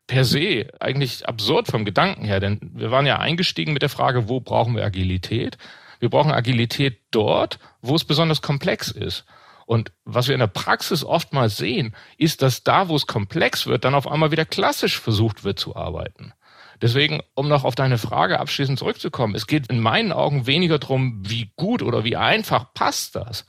Per 0.06 0.24
se 0.24 0.68
eigentlich 0.80 1.28
absurd 1.28 1.68
vom 1.68 1.84
Gedanken 1.84 2.24
her, 2.24 2.40
denn 2.40 2.58
wir 2.74 2.90
waren 2.90 3.06
ja 3.06 3.18
eingestiegen 3.18 3.72
mit 3.72 3.82
der 3.82 3.88
Frage, 3.88 4.28
wo 4.28 4.40
brauchen 4.40 4.74
wir 4.74 4.84
Agilität? 4.84 5.58
Wir 6.00 6.08
brauchen 6.08 6.32
Agilität 6.32 7.00
dort, 7.10 7.58
wo 7.82 7.94
es 7.94 8.04
besonders 8.04 8.40
komplex 8.40 8.90
ist. 8.90 9.24
Und 9.66 9.92
was 10.06 10.28
wir 10.28 10.34
in 10.34 10.40
der 10.40 10.46
Praxis 10.46 11.04
oftmals 11.04 11.58
sehen, 11.58 11.94
ist, 12.16 12.40
dass 12.40 12.64
da, 12.64 12.88
wo 12.88 12.96
es 12.96 13.06
komplex 13.06 13.66
wird, 13.66 13.84
dann 13.84 13.94
auf 13.94 14.10
einmal 14.10 14.30
wieder 14.30 14.46
klassisch 14.46 14.98
versucht 14.98 15.44
wird 15.44 15.58
zu 15.58 15.76
arbeiten. 15.76 16.32
Deswegen, 16.80 17.20
um 17.34 17.48
noch 17.48 17.64
auf 17.64 17.74
deine 17.74 17.98
Frage 17.98 18.38
abschließend 18.40 18.78
zurückzukommen, 18.78 19.34
es 19.34 19.46
geht 19.46 19.66
in 19.66 19.80
meinen 19.80 20.12
Augen 20.12 20.46
weniger 20.46 20.78
darum, 20.78 21.22
wie 21.28 21.52
gut 21.56 21.82
oder 21.82 22.04
wie 22.04 22.16
einfach 22.16 22.72
passt 22.72 23.16
das, 23.16 23.46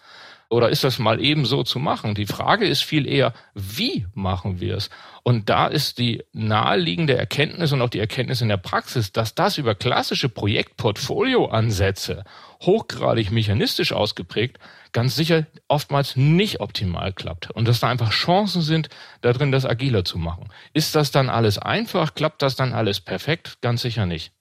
Oder 0.49 0.69
ist 0.69 0.83
das 0.83 0.97
mal 0.97 1.21
eben 1.21 1.45
so 1.45 1.61
zu 1.63 1.77
machen? 1.77 2.15
Die 2.15 2.25
Frage 2.25 2.65
ist 2.67 2.81
viel 2.83 3.07
eher, 3.07 3.33
wie 3.53 4.07
machen 4.15 4.59
wir 4.59 4.77
es? 4.77 4.89
Und 5.21 5.47
da 5.49 5.67
ist 5.67 5.99
die 5.99 6.23
naheliegende 6.33 7.15
Erkenntnis 7.15 7.71
und 7.71 7.81
auch 7.83 7.89
die 7.89 7.99
Erkenntnis 7.99 8.41
in 8.41 8.49
der 8.49 8.57
Praxis, 8.57 9.11
dass 9.11 9.35
das 9.35 9.59
über 9.59 9.75
klassische 9.75 10.27
Projektportfolio-Ansätze 10.27 12.23
hochgradig 12.61 13.29
mechanistisch 13.29 13.93
ausgeprägt 13.93 14.57
ganz 14.91 15.15
sicher 15.15 15.45
oftmals 15.67 16.15
nicht 16.15 16.61
optimal 16.61 17.13
klappt 17.13 17.51
und 17.51 17.67
dass 17.67 17.79
da 17.79 17.89
einfach 17.89 18.11
Chancen 18.11 18.61
sind, 18.61 18.89
da 19.21 19.33
drin 19.33 19.51
das 19.51 19.65
agiler 19.65 20.03
zu 20.03 20.17
machen. 20.17 20.49
Ist 20.73 20.95
das 20.95 21.11
dann 21.11 21.29
alles 21.29 21.57
einfach? 21.57 22.15
Klappt 22.15 22.41
das 22.41 22.55
dann 22.55 22.73
alles 22.73 22.99
perfekt? 22.99 23.59
Ganz 23.61 23.81
sicher 23.81 24.05
nicht. 24.05 24.31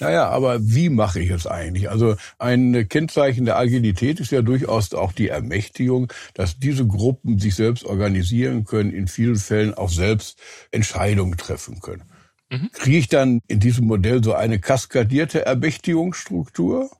Naja, 0.00 0.28
aber 0.28 0.58
wie 0.60 0.88
mache 0.88 1.20
ich 1.20 1.30
es 1.30 1.46
eigentlich? 1.46 1.90
Also 1.90 2.16
ein 2.38 2.88
Kennzeichen 2.88 3.44
der 3.44 3.58
Agilität 3.58 4.20
ist 4.20 4.32
ja 4.32 4.42
durchaus 4.42 4.94
auch 4.94 5.12
die 5.12 5.28
Ermächtigung, 5.28 6.12
dass 6.34 6.58
diese 6.58 6.86
Gruppen 6.86 7.38
sich 7.38 7.54
selbst 7.54 7.84
organisieren 7.84 8.64
können, 8.64 8.92
in 8.92 9.08
vielen 9.08 9.36
Fällen 9.36 9.74
auch 9.74 9.90
selbst 9.90 10.38
Entscheidungen 10.70 11.36
treffen 11.36 11.80
können. 11.80 12.04
Mhm. 12.50 12.70
Kriege 12.72 12.98
ich 12.98 13.08
dann 13.08 13.40
in 13.48 13.60
diesem 13.60 13.86
Modell 13.86 14.22
so 14.22 14.34
eine 14.34 14.60
kaskadierte 14.60 15.44
Ermächtigungsstruktur? 15.44 16.90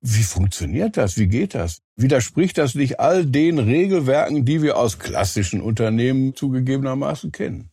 Wie 0.00 0.22
funktioniert 0.22 0.96
das? 0.96 1.16
Wie 1.16 1.28
geht 1.28 1.54
das? 1.54 1.80
Widerspricht 1.96 2.58
das 2.58 2.74
nicht 2.74 3.00
all 3.00 3.24
den 3.24 3.58
Regelwerken, 3.58 4.44
die 4.44 4.62
wir 4.62 4.76
aus 4.76 4.98
klassischen 4.98 5.62
Unternehmen 5.62 6.34
zugegebenermaßen 6.34 7.32
kennen? 7.32 7.70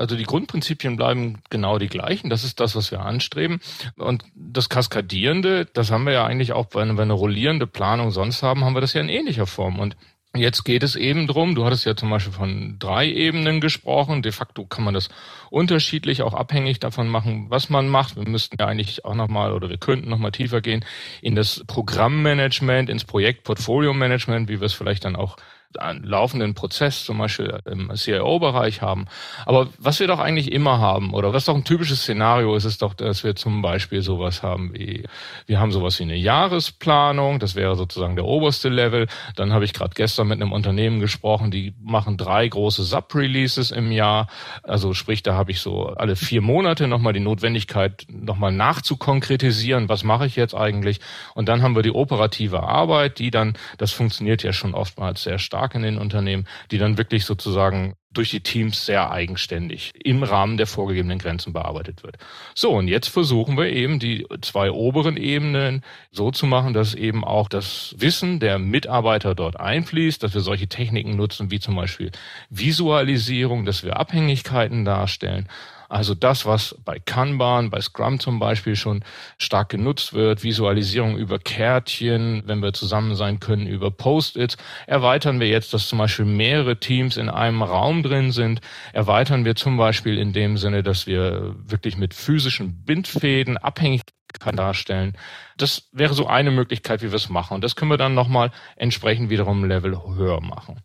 Also 0.00 0.16
die 0.16 0.24
Grundprinzipien 0.24 0.96
bleiben 0.96 1.42
genau 1.50 1.78
die 1.78 1.88
gleichen. 1.88 2.30
Das 2.30 2.42
ist 2.42 2.58
das, 2.58 2.74
was 2.74 2.90
wir 2.90 3.00
anstreben. 3.00 3.60
Und 3.96 4.24
das 4.34 4.70
Kaskadierende, 4.70 5.66
das 5.66 5.90
haben 5.90 6.04
wir 6.04 6.14
ja 6.14 6.24
eigentlich 6.24 6.52
auch, 6.52 6.68
wenn 6.74 6.96
wir 6.96 7.02
eine 7.02 7.12
rollierende 7.12 7.66
Planung 7.66 8.10
sonst 8.10 8.42
haben, 8.42 8.64
haben 8.64 8.74
wir 8.74 8.80
das 8.80 8.94
ja 8.94 9.02
in 9.02 9.10
ähnlicher 9.10 9.46
Form. 9.46 9.78
Und 9.78 9.96
Jetzt 10.32 10.62
geht 10.62 10.84
es 10.84 10.94
eben 10.94 11.26
drum, 11.26 11.56
du 11.56 11.64
hattest 11.64 11.84
ja 11.86 11.96
zum 11.96 12.08
Beispiel 12.08 12.32
von 12.32 12.76
drei 12.78 13.10
Ebenen 13.10 13.60
gesprochen. 13.60 14.22
De 14.22 14.30
facto 14.30 14.64
kann 14.64 14.84
man 14.84 14.94
das 14.94 15.08
unterschiedlich 15.50 16.22
auch 16.22 16.34
abhängig 16.34 16.78
davon 16.78 17.08
machen, 17.08 17.46
was 17.48 17.68
man 17.68 17.88
macht. 17.88 18.14
Wir 18.14 18.28
müssten 18.28 18.56
ja 18.60 18.66
eigentlich 18.66 19.04
auch 19.04 19.16
nochmal 19.16 19.52
oder 19.52 19.68
wir 19.68 19.78
könnten 19.78 20.08
nochmal 20.08 20.30
tiefer 20.30 20.60
gehen 20.60 20.84
in 21.20 21.34
das 21.34 21.64
Programmmanagement, 21.66 22.88
ins 22.88 23.04
Projekt-Portfolio-Management, 23.04 24.48
wie 24.48 24.60
wir 24.60 24.66
es 24.66 24.72
vielleicht 24.72 25.04
dann 25.04 25.16
auch 25.16 25.36
einen 25.78 26.02
laufenden 26.02 26.54
Prozess 26.54 27.04
zum 27.04 27.18
Beispiel 27.18 27.60
im 27.64 27.90
CIO-Bereich 27.94 28.82
haben. 28.82 29.06
Aber 29.46 29.68
was 29.78 30.00
wir 30.00 30.08
doch 30.08 30.18
eigentlich 30.18 30.50
immer 30.52 30.78
haben, 30.78 31.14
oder 31.14 31.32
was 31.32 31.44
doch 31.44 31.54
ein 31.54 31.64
typisches 31.64 32.02
Szenario 32.02 32.56
ist, 32.56 32.64
ist 32.64 32.82
doch, 32.82 32.94
dass 32.94 33.22
wir 33.22 33.36
zum 33.36 33.62
Beispiel 33.62 34.02
sowas 34.02 34.42
haben 34.42 34.74
wie, 34.74 35.04
wir 35.46 35.60
haben 35.60 35.70
sowas 35.70 35.98
wie 35.98 36.04
eine 36.04 36.16
Jahresplanung, 36.16 37.38
das 37.38 37.54
wäre 37.54 37.76
sozusagen 37.76 38.16
der 38.16 38.24
oberste 38.24 38.68
Level. 38.68 39.06
Dann 39.36 39.52
habe 39.52 39.64
ich 39.64 39.72
gerade 39.72 39.94
gestern 39.94 40.28
mit 40.28 40.40
einem 40.40 40.52
Unternehmen 40.52 41.00
gesprochen, 41.00 41.50
die 41.50 41.72
machen 41.80 42.16
drei 42.16 42.48
große 42.48 42.82
Sub-Releases 42.82 43.70
im 43.70 43.92
Jahr. 43.92 44.26
Also 44.62 44.92
sprich, 44.92 45.22
da 45.22 45.34
habe 45.34 45.52
ich 45.52 45.60
so 45.60 45.86
alle 45.86 46.16
vier 46.16 46.40
Monate 46.40 46.88
nochmal 46.88 47.12
die 47.12 47.20
Notwendigkeit, 47.20 48.06
nochmal 48.08 48.52
nachzukonkretisieren, 48.52 49.88
was 49.88 50.02
mache 50.02 50.26
ich 50.26 50.36
jetzt 50.36 50.54
eigentlich. 50.54 51.00
Und 51.34 51.48
dann 51.48 51.62
haben 51.62 51.76
wir 51.76 51.82
die 51.82 51.94
operative 51.94 52.62
Arbeit, 52.62 53.18
die 53.18 53.30
dann, 53.30 53.54
das 53.78 53.92
funktioniert 53.92 54.42
ja 54.42 54.52
schon 54.52 54.74
oftmals 54.74 55.22
sehr 55.22 55.38
stark 55.38 55.59
stark 55.60 55.74
in 55.74 55.82
den 55.82 55.98
Unternehmen, 55.98 56.46
die 56.70 56.78
dann 56.78 56.96
wirklich 56.96 57.26
sozusagen 57.26 57.94
durch 58.12 58.30
die 58.30 58.40
Teams 58.40 58.86
sehr 58.86 59.10
eigenständig 59.10 59.92
im 60.02 60.22
Rahmen 60.22 60.56
der 60.56 60.66
vorgegebenen 60.66 61.18
Grenzen 61.18 61.52
bearbeitet 61.52 62.02
wird. 62.02 62.16
So, 62.54 62.70
und 62.70 62.88
jetzt 62.88 63.08
versuchen 63.08 63.58
wir 63.58 63.66
eben 63.66 63.98
die 63.98 64.26
zwei 64.40 64.70
oberen 64.70 65.16
Ebenen 65.16 65.84
so 66.10 66.30
zu 66.30 66.46
machen, 66.46 66.72
dass 66.72 66.94
eben 66.94 67.24
auch 67.24 67.48
das 67.48 67.94
Wissen 67.98 68.40
der 68.40 68.58
Mitarbeiter 68.58 69.34
dort 69.34 69.60
einfließt, 69.60 70.22
dass 70.22 70.34
wir 70.34 70.40
solche 70.40 70.66
Techniken 70.66 71.14
nutzen, 71.14 71.50
wie 71.50 71.60
zum 71.60 71.76
Beispiel 71.76 72.10
Visualisierung, 72.48 73.66
dass 73.66 73.84
wir 73.84 73.98
Abhängigkeiten 73.98 74.84
darstellen 74.84 75.46
also 75.90 76.14
das, 76.14 76.46
was 76.46 76.76
bei 76.84 77.00
Kanban, 77.00 77.68
bei 77.68 77.80
Scrum 77.80 78.20
zum 78.20 78.38
Beispiel 78.38 78.76
schon 78.76 79.02
stark 79.38 79.70
genutzt 79.70 80.14
wird, 80.14 80.44
Visualisierung 80.44 81.18
über 81.18 81.40
Kärtchen, 81.40 82.44
wenn 82.46 82.62
wir 82.62 82.72
zusammen 82.72 83.16
sein 83.16 83.40
können, 83.40 83.66
über 83.66 83.90
Post-its, 83.90 84.56
erweitern 84.86 85.40
wir 85.40 85.48
jetzt, 85.48 85.74
dass 85.74 85.88
zum 85.88 85.98
Beispiel 85.98 86.26
mehrere 86.26 86.78
Teams 86.78 87.16
in 87.16 87.28
einem 87.28 87.62
Raum 87.62 88.04
drin 88.04 88.30
sind, 88.30 88.60
erweitern 88.92 89.44
wir 89.44 89.56
zum 89.56 89.76
Beispiel 89.76 90.16
in 90.16 90.32
dem 90.32 90.58
Sinne, 90.58 90.84
dass 90.84 91.08
wir 91.08 91.56
wirklich 91.64 91.96
mit 91.96 92.14
physischen 92.14 92.84
Bindfäden 92.84 93.58
Abhängigkeit 93.58 94.14
darstellen. 94.54 95.16
Das 95.56 95.88
wäre 95.90 96.14
so 96.14 96.28
eine 96.28 96.52
Möglichkeit, 96.52 97.02
wie 97.02 97.10
wir 97.10 97.16
es 97.16 97.28
machen. 97.28 97.54
Und 97.54 97.64
das 97.64 97.74
können 97.74 97.90
wir 97.90 97.98
dann 97.98 98.14
nochmal 98.14 98.52
entsprechend 98.76 99.28
wiederum 99.28 99.64
Level 99.64 100.00
höher 100.14 100.40
machen. 100.40 100.80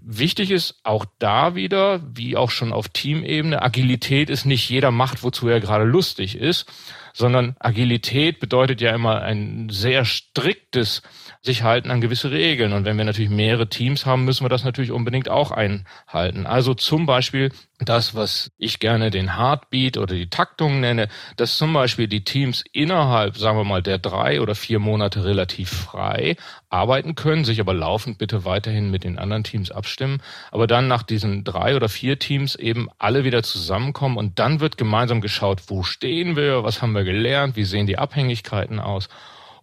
Wichtig 0.00 0.50
ist 0.50 0.80
auch 0.84 1.04
da 1.18 1.54
wieder, 1.54 2.00
wie 2.16 2.36
auch 2.36 2.50
schon 2.50 2.72
auf 2.72 2.88
Teamebene, 2.88 3.60
Agilität 3.60 4.30
ist 4.30 4.46
nicht 4.46 4.68
jeder 4.70 4.90
macht, 4.90 5.22
wozu 5.22 5.48
er 5.48 5.60
gerade 5.60 5.84
lustig 5.84 6.36
ist, 6.36 6.66
sondern 7.12 7.56
Agilität 7.58 8.40
bedeutet 8.40 8.80
ja 8.80 8.94
immer 8.94 9.20
ein 9.20 9.68
sehr 9.68 10.06
striktes 10.06 11.02
sich 11.42 11.62
halten 11.62 11.90
an 11.90 12.00
gewisse 12.00 12.30
Regeln. 12.30 12.72
Und 12.72 12.84
wenn 12.84 12.96
wir 12.96 13.04
natürlich 13.04 13.30
mehrere 13.30 13.68
Teams 13.68 14.06
haben, 14.06 14.24
müssen 14.24 14.44
wir 14.44 14.48
das 14.48 14.64
natürlich 14.64 14.92
unbedingt 14.92 15.28
auch 15.28 15.50
einhalten. 15.50 16.46
Also 16.46 16.72
zum 16.72 17.04
Beispiel 17.04 17.52
das, 17.84 18.14
was 18.14 18.50
ich 18.58 18.78
gerne 18.78 19.10
den 19.10 19.36
Heartbeat 19.36 19.96
oder 19.96 20.14
die 20.14 20.30
Taktung 20.30 20.80
nenne, 20.80 21.08
dass 21.36 21.56
zum 21.56 21.72
Beispiel 21.72 22.08
die 22.08 22.24
Teams 22.24 22.64
innerhalb, 22.72 23.36
sagen 23.36 23.58
wir 23.58 23.64
mal, 23.64 23.82
der 23.82 23.98
drei 23.98 24.40
oder 24.40 24.54
vier 24.54 24.78
Monate 24.78 25.24
relativ 25.24 25.70
frei 25.70 26.36
arbeiten 26.70 27.14
können, 27.14 27.44
sich 27.44 27.60
aber 27.60 27.74
laufend 27.74 28.18
bitte 28.18 28.44
weiterhin 28.44 28.90
mit 28.90 29.04
den 29.04 29.18
anderen 29.18 29.44
Teams 29.44 29.70
abstimmen, 29.70 30.22
aber 30.50 30.66
dann 30.66 30.88
nach 30.88 31.02
diesen 31.02 31.44
drei 31.44 31.76
oder 31.76 31.88
vier 31.88 32.18
Teams 32.18 32.54
eben 32.54 32.88
alle 32.98 33.24
wieder 33.24 33.42
zusammenkommen 33.42 34.16
und 34.16 34.38
dann 34.38 34.60
wird 34.60 34.76
gemeinsam 34.76 35.20
geschaut, 35.20 35.62
wo 35.68 35.82
stehen 35.82 36.36
wir, 36.36 36.64
was 36.64 36.82
haben 36.82 36.92
wir 36.92 37.04
gelernt, 37.04 37.56
wie 37.56 37.64
sehen 37.64 37.86
die 37.86 37.98
Abhängigkeiten 37.98 38.80
aus 38.80 39.08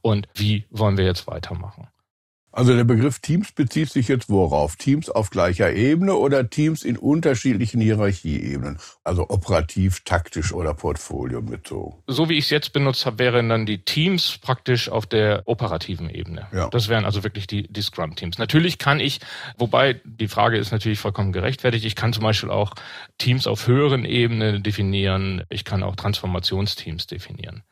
und 0.02 0.28
wie 0.34 0.66
wollen 0.70 0.98
wir 0.98 1.06
jetzt 1.06 1.28
weitermachen. 1.28 1.88
Also 2.60 2.76
der 2.76 2.84
Begriff 2.84 3.20
Teams 3.20 3.54
bezieht 3.54 3.90
sich 3.90 4.10
jetzt 4.10 4.30
worauf? 4.30 4.76
Teams 4.76 5.10
auf 5.10 5.30
gleicher 5.30 5.72
Ebene 5.72 6.16
oder 6.16 6.50
Teams 6.50 6.84
in 6.84 6.98
unterschiedlichen 6.98 7.80
Hierarchieebenen? 7.80 8.80
Also 9.06 9.30
operativ, 9.30 10.02
taktisch 10.04 10.52
oder 10.52 10.74
Portfolio 10.74 11.42
bezogen? 11.42 12.04
So 12.08 12.28
wie 12.28 12.38
ich 12.38 12.44
es 12.44 12.50
jetzt 12.50 12.74
benutzt 12.74 13.06
habe, 13.06 13.20
wären 13.20 13.48
dann 13.48 13.66
die 13.66 13.86
Teams 13.86 14.40
praktisch 14.40 14.90
auf 14.90 15.06
der 15.06 15.44
operativen 15.46 16.10
Ebene. 16.10 16.48
Ja. 16.52 16.68
Das 16.68 16.90
wären 16.90 17.06
also 17.06 17.24
wirklich 17.24 17.48
die, 17.48 17.64
die 17.72 17.82
Scrum-Teams. 17.82 18.40
Natürlich 18.40 18.78
kann 18.78 19.00
ich, 19.00 19.22
wobei 19.58 20.02
die 20.04 20.28
Frage 20.28 20.58
ist 20.58 20.74
natürlich 20.74 21.00
vollkommen 21.00 21.32
gerechtfertigt, 21.32 21.86
ich 21.86 21.96
kann 21.96 22.12
zum 22.12 22.24
Beispiel 22.24 22.50
auch 22.50 22.74
Teams 23.20 23.48
auf 23.48 23.68
höheren 23.68 24.04
Ebenen 24.04 24.64
definieren, 24.64 25.44
ich 25.48 25.64
kann 25.64 25.82
auch 25.82 25.96
Transformationsteams 25.96 27.08
definieren. 27.08 27.64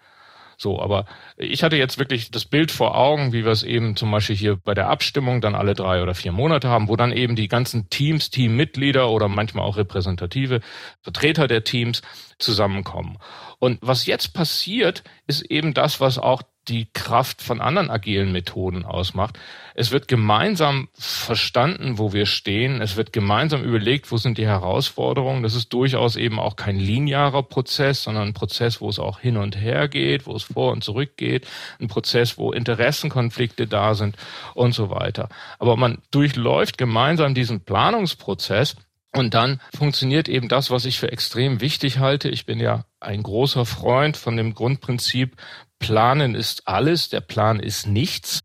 So, 0.60 0.82
aber 0.82 1.06
ich 1.38 1.62
hatte 1.62 1.76
jetzt 1.78 2.00
wirklich 2.00 2.32
das 2.32 2.46
Bild 2.46 2.72
vor 2.72 2.98
Augen, 2.98 3.32
wie 3.32 3.46
wir 3.46 3.52
es 3.52 3.62
eben 3.62 3.96
zum 3.96 4.10
Beispiel 4.10 4.36
hier 4.36 4.56
bei 4.58 4.74
der 4.74 4.90
Abstimmung 4.90 5.40
dann 5.40 5.54
alle 5.54 5.76
drei 5.76 6.02
oder 6.02 6.16
vier 6.16 6.32
Monate 6.32 6.68
haben, 6.68 6.88
wo 6.88 6.96
dann 6.96 7.12
eben 7.12 7.36
die 7.36 7.48
ganzen 7.48 7.92
Teams, 7.92 8.32
Teammitglieder 8.32 9.12
oder 9.12 9.28
manchmal 9.28 9.66
auch 9.66 9.78
repräsentative 9.78 10.62
Vertreter 11.02 11.48
der 11.48 11.64
Teams 11.64 12.02
zusammenkommen. 12.40 13.20
Und 13.60 13.78
was 13.82 14.08
jetzt 14.08 14.34
passiert, 14.34 15.04
ist 15.28 15.44
eben 15.44 15.76
das, 15.76 16.02
was 16.02 16.18
auch 16.18 16.42
die 16.70 16.88
Kraft 16.94 17.42
von 17.42 17.62
anderen 17.62 17.90
agilen 17.90 18.32
Methoden 18.32 18.86
ausmacht. 18.86 19.38
Es 19.74 19.92
wird 19.92 20.08
gemeinsam 20.08 20.90
verstanden, 20.94 21.98
wo 21.98 22.14
wir 22.14 22.26
stehen. 22.26 22.82
Es 22.82 22.96
wird 22.96 23.14
gemeinsam 23.14 23.64
überlegt, 23.64 24.12
wo 24.12 24.18
sind 24.18 24.38
die 24.38 24.48
Herausforderungen. 24.48 25.44
Das 25.44 25.56
ist 25.56 25.72
durchaus 25.72 26.16
eben 26.16 26.40
auch 26.40 26.56
kein 26.56 26.80
linearer 26.80 27.44
Prozess, 27.44 28.04
sondern 28.04 28.30
ein 28.30 28.34
Prozess, 28.34 28.82
wo 28.82 28.90
es 28.90 29.00
auch 29.00 29.20
hin 29.20 29.38
und 29.38 29.56
her 29.56 29.88
geht, 29.88 30.26
wo 30.26 30.36
es 30.36 30.44
vor 30.44 30.72
und 30.72 30.84
zurück 30.84 31.16
geht. 31.18 31.48
Ein 31.80 31.88
Prozess, 31.88 32.38
wo 32.38 32.52
Interessenkonflikte 32.52 33.68
da 33.68 33.94
sind 33.94 34.18
und 34.54 34.74
so 34.74 34.90
weiter. 34.90 35.30
Aber 35.60 35.78
man 35.78 36.00
durchläuft 36.12 36.78
gemeinsam 36.78 37.34
diesen 37.34 37.62
Planungsprozess 37.62 38.76
und 39.14 39.34
dann 39.34 39.60
funktioniert 39.76 40.28
eben 40.30 40.48
das, 40.48 40.70
was 40.70 40.86
ich 40.86 41.00
für 41.00 41.12
extrem 41.12 41.62
wichtig 41.62 42.00
halte. 42.00 42.30
Ich 42.30 42.46
bin 42.46 42.60
ja 42.60 42.86
ein 43.00 43.24
großer 43.24 43.66
Freund 43.66 44.18
von 44.18 44.38
dem 44.38 44.54
Grundprinzip, 44.54 45.36
Planen 45.80 46.36
ist 46.36 46.68
alles, 46.68 47.10
der 47.10 47.22
Plan 47.22 47.60
ist 47.60 47.88
nichts. 47.88 48.42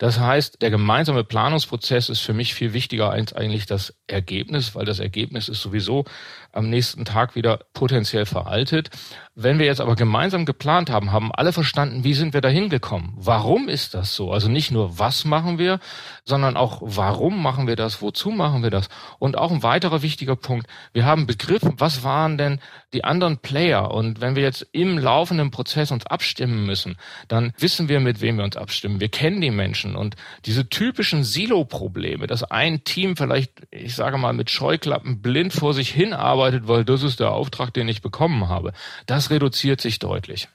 Das 0.00 0.18
heißt, 0.18 0.62
der 0.62 0.70
gemeinsame 0.70 1.24
Planungsprozess 1.24 2.08
ist 2.08 2.20
für 2.20 2.32
mich 2.32 2.54
viel 2.54 2.72
wichtiger 2.72 3.10
als 3.10 3.34
eigentlich 3.34 3.66
das 3.66 3.94
Ergebnis, 4.06 4.74
weil 4.74 4.86
das 4.86 4.98
Ergebnis 4.98 5.50
ist 5.50 5.60
sowieso 5.60 6.06
am 6.52 6.70
nächsten 6.70 7.04
Tag 7.04 7.34
wieder 7.36 7.66
potenziell 7.74 8.24
veraltet. 8.24 8.88
Wenn 9.34 9.58
wir 9.58 9.66
jetzt 9.66 9.82
aber 9.82 9.96
gemeinsam 9.96 10.46
geplant 10.46 10.88
haben, 10.88 11.12
haben 11.12 11.30
alle 11.34 11.52
verstanden, 11.52 12.02
wie 12.02 12.14
sind 12.14 12.32
wir 12.32 12.40
da 12.40 12.48
hingekommen? 12.48 13.12
Warum 13.14 13.68
ist 13.68 13.92
das 13.92 14.16
so? 14.16 14.32
Also 14.32 14.48
nicht 14.48 14.70
nur, 14.70 14.98
was 14.98 15.26
machen 15.26 15.58
wir, 15.58 15.80
sondern 16.24 16.56
auch, 16.56 16.80
warum 16.82 17.42
machen 17.42 17.66
wir 17.66 17.76
das? 17.76 18.00
Wozu 18.00 18.30
machen 18.30 18.62
wir 18.62 18.70
das? 18.70 18.88
Und 19.18 19.36
auch 19.36 19.50
ein 19.50 19.62
weiterer 19.62 20.00
wichtiger 20.00 20.34
Punkt. 20.34 20.66
Wir 20.94 21.04
haben 21.04 21.26
begriffen, 21.26 21.74
was 21.76 22.04
waren 22.04 22.38
denn 22.38 22.58
die 22.92 23.04
anderen 23.04 23.38
Player? 23.38 23.90
Und 23.90 24.20
wenn 24.20 24.36
wir 24.36 24.42
jetzt 24.42 24.66
im 24.72 24.98
laufenden 24.98 25.50
Prozess 25.50 25.90
uns 25.90 26.06
abstimmen 26.06 26.66
müssen, 26.66 26.96
dann 27.28 27.52
wissen 27.58 27.88
wir, 27.88 28.00
mit 28.00 28.20
wem 28.20 28.36
wir 28.36 28.44
uns 28.44 28.56
abstimmen. 28.56 29.00
Wir 29.00 29.08
kennen 29.08 29.40
die 29.40 29.50
Menschen 29.50 29.96
und 29.96 30.16
diese 30.46 30.68
typischen 30.68 31.24
Silo-Probleme, 31.24 32.26
dass 32.26 32.44
ein 32.44 32.84
Team 32.84 33.16
vielleicht, 33.16 33.52
ich 33.70 33.94
sage 33.94 34.18
mal, 34.18 34.32
mit 34.32 34.50
Scheuklappen 34.50 35.22
blind 35.22 35.52
vor 35.52 35.74
sich 35.74 35.90
hin 35.90 36.12
arbeitet, 36.12 36.68
weil 36.68 36.84
das 36.84 37.02
ist 37.02 37.20
der 37.20 37.32
Auftrag, 37.32 37.72
den 37.74 37.88
ich 37.88 38.02
bekommen 38.02 38.48
habe. 38.48 38.72
Das 39.06 39.30
reduziert 39.30 39.80
sich 39.80 39.98
deutlich. 39.98 40.48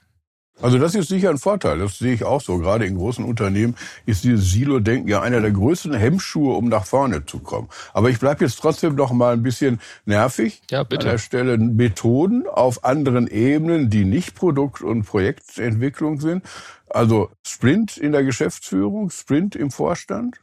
Also 0.61 0.79
das 0.79 0.95
ist 0.95 1.09
sicher 1.09 1.29
ein 1.29 1.37
Vorteil. 1.37 1.79
Das 1.79 1.97
sehe 1.97 2.13
ich 2.13 2.23
auch 2.23 2.39
so. 2.39 2.57
Gerade 2.57 2.85
in 2.85 2.95
großen 2.95 3.25
Unternehmen 3.25 3.75
ist 4.05 4.23
dieses 4.23 4.51
Silo-Denken 4.51 5.09
ja 5.09 5.21
einer 5.21 5.41
der 5.41 5.51
größten 5.51 5.93
Hemmschuhe, 5.93 6.55
um 6.55 6.69
nach 6.69 6.85
vorne 6.85 7.25
zu 7.25 7.39
kommen. 7.39 7.69
Aber 7.93 8.09
ich 8.09 8.19
bleibe 8.19 8.45
jetzt 8.45 8.59
trotzdem 8.59 8.95
noch 8.95 9.11
mal 9.11 9.33
ein 9.33 9.43
bisschen 9.43 9.81
nervig. 10.05 10.61
Ja, 10.71 10.83
bitte. 10.83 11.07
An 11.07 11.11
der 11.13 11.17
Stelle 11.17 11.57
Methoden 11.57 12.47
auf 12.47 12.85
anderen 12.85 13.27
Ebenen, 13.27 13.89
die 13.89 14.05
nicht 14.05 14.35
Produkt- 14.35 14.81
und 14.81 15.03
Projektentwicklung 15.03 16.21
sind. 16.21 16.45
Also 16.89 17.29
Sprint 17.45 17.97
in 17.97 18.13
der 18.13 18.23
Geschäftsführung, 18.23 19.09
Sprint 19.09 19.55
im 19.55 19.71
Vorstand. 19.71 20.39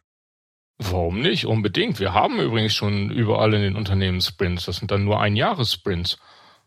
Warum 0.78 1.21
nicht? 1.21 1.47
Unbedingt. 1.47 2.00
Wir 2.00 2.12
haben 2.12 2.38
übrigens 2.38 2.75
schon 2.75 3.11
überall 3.11 3.54
in 3.54 3.62
den 3.62 3.76
Unternehmen 3.76 4.21
Sprints. 4.21 4.66
Das 4.66 4.76
sind 4.76 4.90
dann 4.90 5.04
nur 5.04 5.21
ein 5.21 5.37
Jahressprints. 5.37 6.19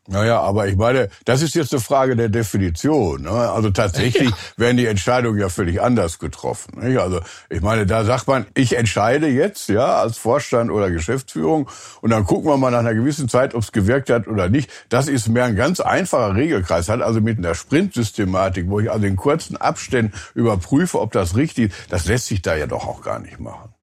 Naja, 0.07 0.39
aber 0.39 0.67
ich 0.67 0.75
meine, 0.75 1.09
das 1.25 1.41
ist 1.41 1.55
jetzt 1.55 1.73
eine 1.73 1.81
Frage 1.81 2.15
der 2.15 2.29
Definition. 2.29 3.23
Ne? 3.23 3.31
Also 3.31 3.71
tatsächlich 3.71 4.29
ja. 4.29 4.37
werden 4.57 4.77
die 4.77 4.85
Entscheidungen 4.85 5.39
ja 5.39 5.49
völlig 5.49 5.81
anders 5.81 6.19
getroffen. 6.19 6.79
Nicht? 6.79 6.99
Also 6.99 7.21
ich 7.49 7.61
meine, 7.61 7.87
da 7.87 8.03
sagt 8.03 8.27
man, 8.27 8.45
ich 8.53 8.77
entscheide 8.77 9.27
jetzt, 9.27 9.69
ja, 9.69 9.95
als 9.95 10.17
Vorstand 10.17 10.69
oder 10.69 10.91
Geschäftsführung 10.91 11.69
und 12.01 12.11
dann 12.11 12.23
gucken 12.23 12.49
wir 12.49 12.57
mal 12.57 12.69
nach 12.69 12.79
einer 12.79 12.93
gewissen 12.93 13.29
Zeit, 13.29 13.55
ob 13.55 13.63
es 13.63 13.71
gewirkt 13.71 14.11
hat 14.11 14.27
oder 14.27 14.47
nicht. 14.47 14.69
Das 14.89 15.07
ist 15.07 15.27
mehr 15.27 15.45
ein 15.45 15.55
ganz 15.55 15.79
einfacher 15.79 16.35
Regelkreis, 16.35 16.87
hat 16.87 17.01
also 17.01 17.19
mit 17.19 17.39
einer 17.39 17.55
Sprint-Systematik, 17.55 18.69
wo 18.69 18.79
ich 18.79 18.91
also 18.91 19.05
in 19.07 19.15
kurzen 19.15 19.57
Abständen 19.57 20.13
überprüfe, 20.35 20.99
ob 21.01 21.13
das 21.13 21.35
richtig 21.35 21.71
ist, 21.71 21.91
das 21.91 22.05
lässt 22.05 22.27
sich 22.27 22.41
da 22.41 22.55
ja 22.55 22.67
doch 22.67 22.85
auch 22.87 23.01
gar 23.01 23.19
nicht 23.19 23.39
machen 23.39 23.74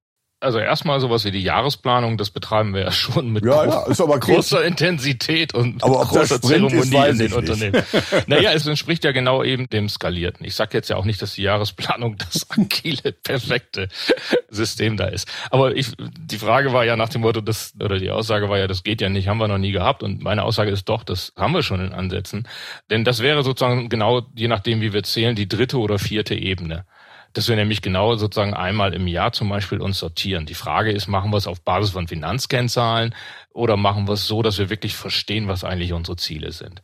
also 0.43 0.59
erstmal 0.59 0.99
sowas 0.99 1.23
wie 1.25 1.31
die 1.31 1.41
Jahresplanung, 1.41 2.17
das 2.17 2.29
betreiben 2.29 2.73
wir 2.73 2.81
ja 2.81 2.91
schon 2.91 3.31
mit 3.31 3.45
ja, 3.45 3.65
ja, 3.65 3.85
großer 3.87 4.63
Intensität 4.63 5.53
und 5.53 5.81
großer 5.81 6.41
Zeremonie 6.41 6.77
ist, 6.79 6.93
in 6.93 7.17
den 7.17 7.33
Unternehmen. 7.33 7.81
naja, 8.27 8.51
es 8.51 8.67
entspricht 8.67 9.05
ja 9.05 9.11
genau 9.11 9.43
eben 9.43 9.69
dem 9.69 9.87
Skalierten. 9.87 10.45
Ich 10.45 10.55
sage 10.55 10.77
jetzt 10.77 10.89
ja 10.89 10.97
auch 10.97 11.05
nicht, 11.05 11.21
dass 11.21 11.33
die 11.33 11.43
Jahresplanung 11.43 12.17
das 12.17 12.45
agile, 12.57 13.13
perfekte 13.13 13.87
System 14.49 14.97
da 14.97 15.05
ist. 15.05 15.27
Aber 15.49 15.75
ich, 15.75 15.93
die 15.97 16.37
Frage 16.37 16.73
war 16.73 16.83
ja 16.83 16.97
nach 16.97 17.09
dem 17.09 17.21
Motto, 17.21 17.41
das, 17.41 17.73
oder 17.81 17.97
die 17.97 18.11
Aussage 18.11 18.49
war 18.49 18.57
ja, 18.57 18.67
das 18.67 18.83
geht 18.83 19.01
ja 19.01 19.09
nicht, 19.09 19.27
haben 19.27 19.37
wir 19.37 19.47
noch 19.47 19.57
nie 19.57 19.71
gehabt. 19.71 20.03
Und 20.03 20.21
meine 20.21 20.43
Aussage 20.43 20.71
ist 20.71 20.89
doch, 20.89 21.03
das 21.03 21.33
haben 21.37 21.53
wir 21.53 21.63
schon 21.63 21.79
in 21.79 21.93
Ansätzen. 21.93 22.47
Denn 22.89 23.05
das 23.05 23.21
wäre 23.21 23.43
sozusagen 23.43 23.87
genau, 23.87 24.23
je 24.35 24.49
nachdem, 24.49 24.81
wie 24.81 24.91
wir 24.91 25.03
zählen, 25.03 25.35
die 25.35 25.47
dritte 25.47 25.79
oder 25.79 25.99
vierte 25.99 26.35
Ebene 26.35 26.85
dass 27.33 27.47
wir 27.47 27.55
nämlich 27.55 27.81
genau 27.81 28.15
sozusagen 28.15 28.53
einmal 28.53 28.93
im 28.93 29.07
Jahr 29.07 29.33
zum 29.33 29.49
Beispiel 29.49 29.81
uns 29.81 29.99
sortieren. 29.99 30.45
Die 30.45 30.53
Frage 30.53 30.91
ist, 30.91 31.07
machen 31.07 31.31
wir 31.31 31.37
es 31.37 31.47
auf 31.47 31.61
Basis 31.61 31.91
von 31.91 32.07
Finanzkennzahlen 32.07 33.13
oder 33.53 33.75
machen 33.75 34.07
wir 34.07 34.13
es 34.13 34.27
so, 34.27 34.41
dass 34.41 34.59
wir 34.59 34.69
wirklich 34.69 34.95
verstehen, 34.95 35.47
was 35.47 35.63
eigentlich 35.63 35.93
unsere 35.93 36.17
Ziele 36.17 36.51
sind? 36.51 36.81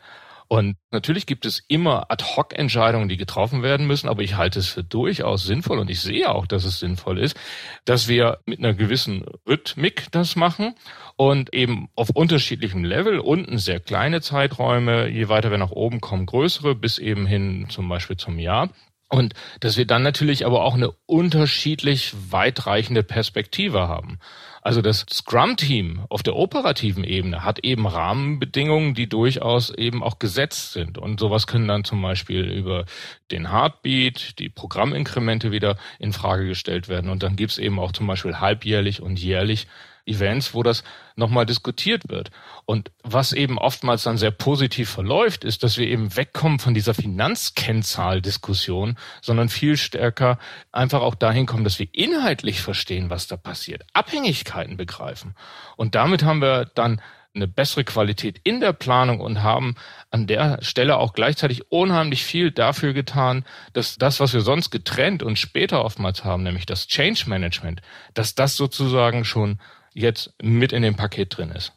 Und 0.51 0.77
natürlich 0.89 1.27
gibt 1.27 1.45
es 1.45 1.61
immer 1.67 2.09
Ad-Hoc-Entscheidungen, 2.09 3.07
die 3.07 3.17
getroffen 3.17 3.61
werden 3.61 3.85
müssen, 3.85 4.09
aber 4.09 4.23
ich 4.23 4.35
halte 4.35 4.57
es 4.57 4.67
für 4.67 4.83
durchaus 4.83 5.43
sinnvoll 5.43 5.77
und 5.77 5.91
ich 5.91 6.01
sehe 6.01 6.27
auch, 6.27 6.47
dass 6.47 6.63
es 6.63 6.79
sinnvoll 6.79 7.19
ist, 7.19 7.39
dass 7.85 8.07
wir 8.07 8.39
mit 8.47 8.57
einer 8.57 8.73
gewissen 8.73 9.25
Rhythmik 9.47 10.07
das 10.09 10.35
machen 10.35 10.73
und 11.17 11.53
eben 11.53 11.89
auf 11.95 12.09
unterschiedlichem 12.09 12.83
Level, 12.83 13.19
unten 13.19 13.59
sehr 13.59 13.79
kleine 13.79 14.21
Zeiträume, 14.21 15.07
je 15.07 15.29
weiter 15.29 15.51
wir 15.51 15.59
nach 15.59 15.69
oben 15.69 16.01
kommen, 16.01 16.25
größere, 16.25 16.73
bis 16.73 16.97
eben 16.97 17.27
hin 17.27 17.67
zum 17.69 17.87
Beispiel 17.87 18.17
zum 18.17 18.39
Jahr. 18.39 18.69
Und 19.09 19.33
dass 19.59 19.75
wir 19.75 19.85
dann 19.85 20.03
natürlich 20.03 20.45
aber 20.45 20.63
auch 20.63 20.75
eine 20.75 20.91
unterschiedlich 21.07 22.13
weitreichende 22.29 23.01
Perspektive 23.01 23.87
haben. 23.87 24.19
Also 24.61 24.83
das 24.83 25.05
Scrum-Team 25.11 26.01
auf 26.09 26.21
der 26.21 26.35
operativen 26.35 27.03
Ebene 27.03 27.43
hat 27.43 27.59
eben 27.63 27.87
Rahmenbedingungen, 27.87 28.93
die 28.93 29.09
durchaus 29.09 29.71
eben 29.71 30.03
auch 30.03 30.19
gesetzt 30.19 30.73
sind. 30.73 30.99
Und 30.99 31.19
sowas 31.19 31.47
können 31.47 31.67
dann 31.67 31.85
zum 31.85 32.01
Beispiel 32.03 32.43
über 32.43 32.85
den 33.31 33.51
Heartbeat, 33.51 34.37
die 34.37 34.49
Programminkremente 34.49 35.51
wieder 35.51 35.77
in 35.97 36.13
Frage 36.13 36.45
gestellt 36.45 36.87
werden. 36.87 37.09
Und 37.09 37.23
dann 37.23 37.35
gibt's 37.35 37.57
eben 37.57 37.79
auch 37.79 37.93
zum 37.93 38.05
Beispiel 38.05 38.39
halbjährlich 38.39 39.01
und 39.01 39.19
jährlich 39.19 39.65
Events, 40.09 40.53
wo 40.53 40.63
das 40.63 40.83
nochmal 41.15 41.45
diskutiert 41.45 42.09
wird. 42.09 42.31
Und 42.65 42.91
was 43.03 43.33
eben 43.33 43.57
oftmals 43.57 44.03
dann 44.03 44.17
sehr 44.17 44.31
positiv 44.31 44.89
verläuft, 44.89 45.43
ist, 45.43 45.63
dass 45.63 45.77
wir 45.77 45.87
eben 45.87 46.15
wegkommen 46.15 46.59
von 46.59 46.73
dieser 46.73 46.93
Finanzkennzahl-Diskussion, 46.93 48.97
sondern 49.21 49.49
viel 49.49 49.77
stärker 49.77 50.39
einfach 50.71 51.01
auch 51.01 51.15
dahin 51.15 51.45
kommen, 51.45 51.63
dass 51.63 51.79
wir 51.79 51.87
inhaltlich 51.91 52.61
verstehen, 52.61 53.09
was 53.09 53.27
da 53.27 53.37
passiert, 53.37 53.85
Abhängigkeiten 53.93 54.77
begreifen. 54.77 55.35
Und 55.77 55.95
damit 55.95 56.23
haben 56.23 56.41
wir 56.41 56.65
dann 56.65 57.01
eine 57.35 57.47
bessere 57.47 57.83
Qualität 57.83 58.39
in 58.43 58.59
der 58.59 58.73
Planung 58.73 59.19
und 59.19 59.43
haben 59.43 59.75
an 60.09 60.27
der 60.27 60.63
Stelle 60.63 60.97
auch 60.97 61.13
gleichzeitig 61.13 61.71
unheimlich 61.71 62.23
viel 62.23 62.51
dafür 62.51 62.93
getan, 62.93 63.45
dass 63.73 63.97
das, 63.97 64.19
was 64.19 64.33
wir 64.33 64.41
sonst 64.41 64.71
getrennt 64.71 65.21
und 65.21 65.37
später 65.37 65.85
oftmals 65.85 66.23
haben, 66.23 66.43
nämlich 66.43 66.65
das 66.65 66.87
Change 66.87 67.25
Management, 67.27 67.81
dass 68.13 68.35
das 68.35 68.55
sozusagen 68.55 69.25
schon 69.25 69.59
jetzt 69.93 70.33
mit 70.41 70.71
in 70.71 70.81
dem 70.81 70.95
Paket 70.95 71.37
drin 71.37 71.51
ist. 71.51 71.73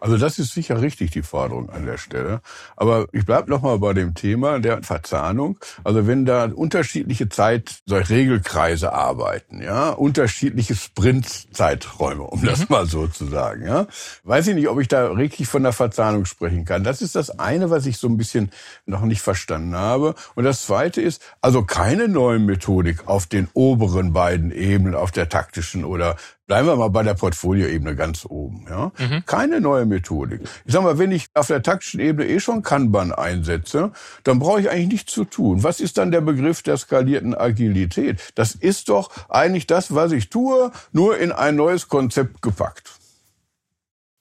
Also 0.00 0.16
das 0.16 0.38
ist 0.38 0.54
sicher 0.54 0.80
richtig, 0.80 1.10
die 1.10 1.22
Forderung 1.22 1.70
an 1.70 1.84
der 1.84 1.98
Stelle. 1.98 2.40
Aber 2.76 3.08
ich 3.10 3.26
bleibe 3.26 3.50
nochmal 3.50 3.80
bei 3.80 3.92
dem 3.94 4.14
Thema 4.14 4.60
der 4.60 4.84
Verzahnung. 4.84 5.58
Also 5.82 6.06
wenn 6.06 6.24
da 6.24 6.44
unterschiedliche 6.44 7.28
Zeit, 7.28 7.78
solche 7.84 8.14
Regelkreise 8.14 8.92
arbeiten, 8.92 9.60
ja, 9.60 9.90
unterschiedliche 9.90 10.76
Sprintzeiträume, 10.76 12.22
um 12.22 12.44
das 12.44 12.60
mhm. 12.60 12.66
mal 12.68 12.86
so 12.86 13.08
zu 13.08 13.26
sagen, 13.26 13.66
ja, 13.66 13.88
weiß 14.22 14.46
ich 14.46 14.54
nicht, 14.54 14.68
ob 14.68 14.78
ich 14.78 14.86
da 14.86 15.08
richtig 15.08 15.48
von 15.48 15.64
der 15.64 15.72
Verzahnung 15.72 16.26
sprechen 16.26 16.64
kann. 16.64 16.84
Das 16.84 17.02
ist 17.02 17.16
das 17.16 17.36
eine, 17.36 17.70
was 17.70 17.84
ich 17.84 17.98
so 17.98 18.06
ein 18.06 18.16
bisschen 18.16 18.52
noch 18.86 19.02
nicht 19.02 19.20
verstanden 19.20 19.74
habe. 19.74 20.14
Und 20.36 20.44
das 20.44 20.64
zweite 20.64 21.00
ist, 21.00 21.20
also 21.40 21.64
keine 21.64 22.06
neue 22.06 22.38
Methodik 22.38 23.08
auf 23.08 23.26
den 23.26 23.48
oberen 23.52 24.12
beiden 24.12 24.52
Ebenen, 24.52 24.94
auf 24.94 25.10
der 25.10 25.28
taktischen 25.28 25.84
oder 25.84 26.14
Bleiben 26.48 26.66
wir 26.66 26.76
mal 26.76 26.88
bei 26.88 27.02
der 27.02 27.12
Portfolioebene 27.12 27.94
ganz 27.94 28.24
oben. 28.24 28.64
Ja? 28.70 28.90
Mhm. 28.98 29.22
Keine 29.26 29.60
neue 29.60 29.84
Methodik. 29.84 30.40
Ich 30.64 30.72
sag 30.72 30.82
mal, 30.82 30.98
wenn 30.98 31.12
ich 31.12 31.26
auf 31.34 31.48
der 31.48 31.62
taktischen 31.62 32.00
Ebene 32.00 32.26
eh 32.26 32.40
schon 32.40 32.62
Kanban 32.62 33.12
einsetze, 33.12 33.92
dann 34.24 34.38
brauche 34.38 34.62
ich 34.62 34.70
eigentlich 34.70 34.88
nichts 34.88 35.12
zu 35.12 35.26
tun. 35.26 35.62
Was 35.62 35.78
ist 35.78 35.98
dann 35.98 36.10
der 36.10 36.22
Begriff 36.22 36.62
der 36.62 36.78
skalierten 36.78 37.34
Agilität? 37.34 38.32
Das 38.34 38.54
ist 38.54 38.88
doch 38.88 39.10
eigentlich 39.28 39.66
das, 39.66 39.94
was 39.94 40.10
ich 40.12 40.30
tue, 40.30 40.72
nur 40.90 41.18
in 41.18 41.32
ein 41.32 41.54
neues 41.54 41.88
Konzept 41.88 42.40
gepackt. 42.40 42.92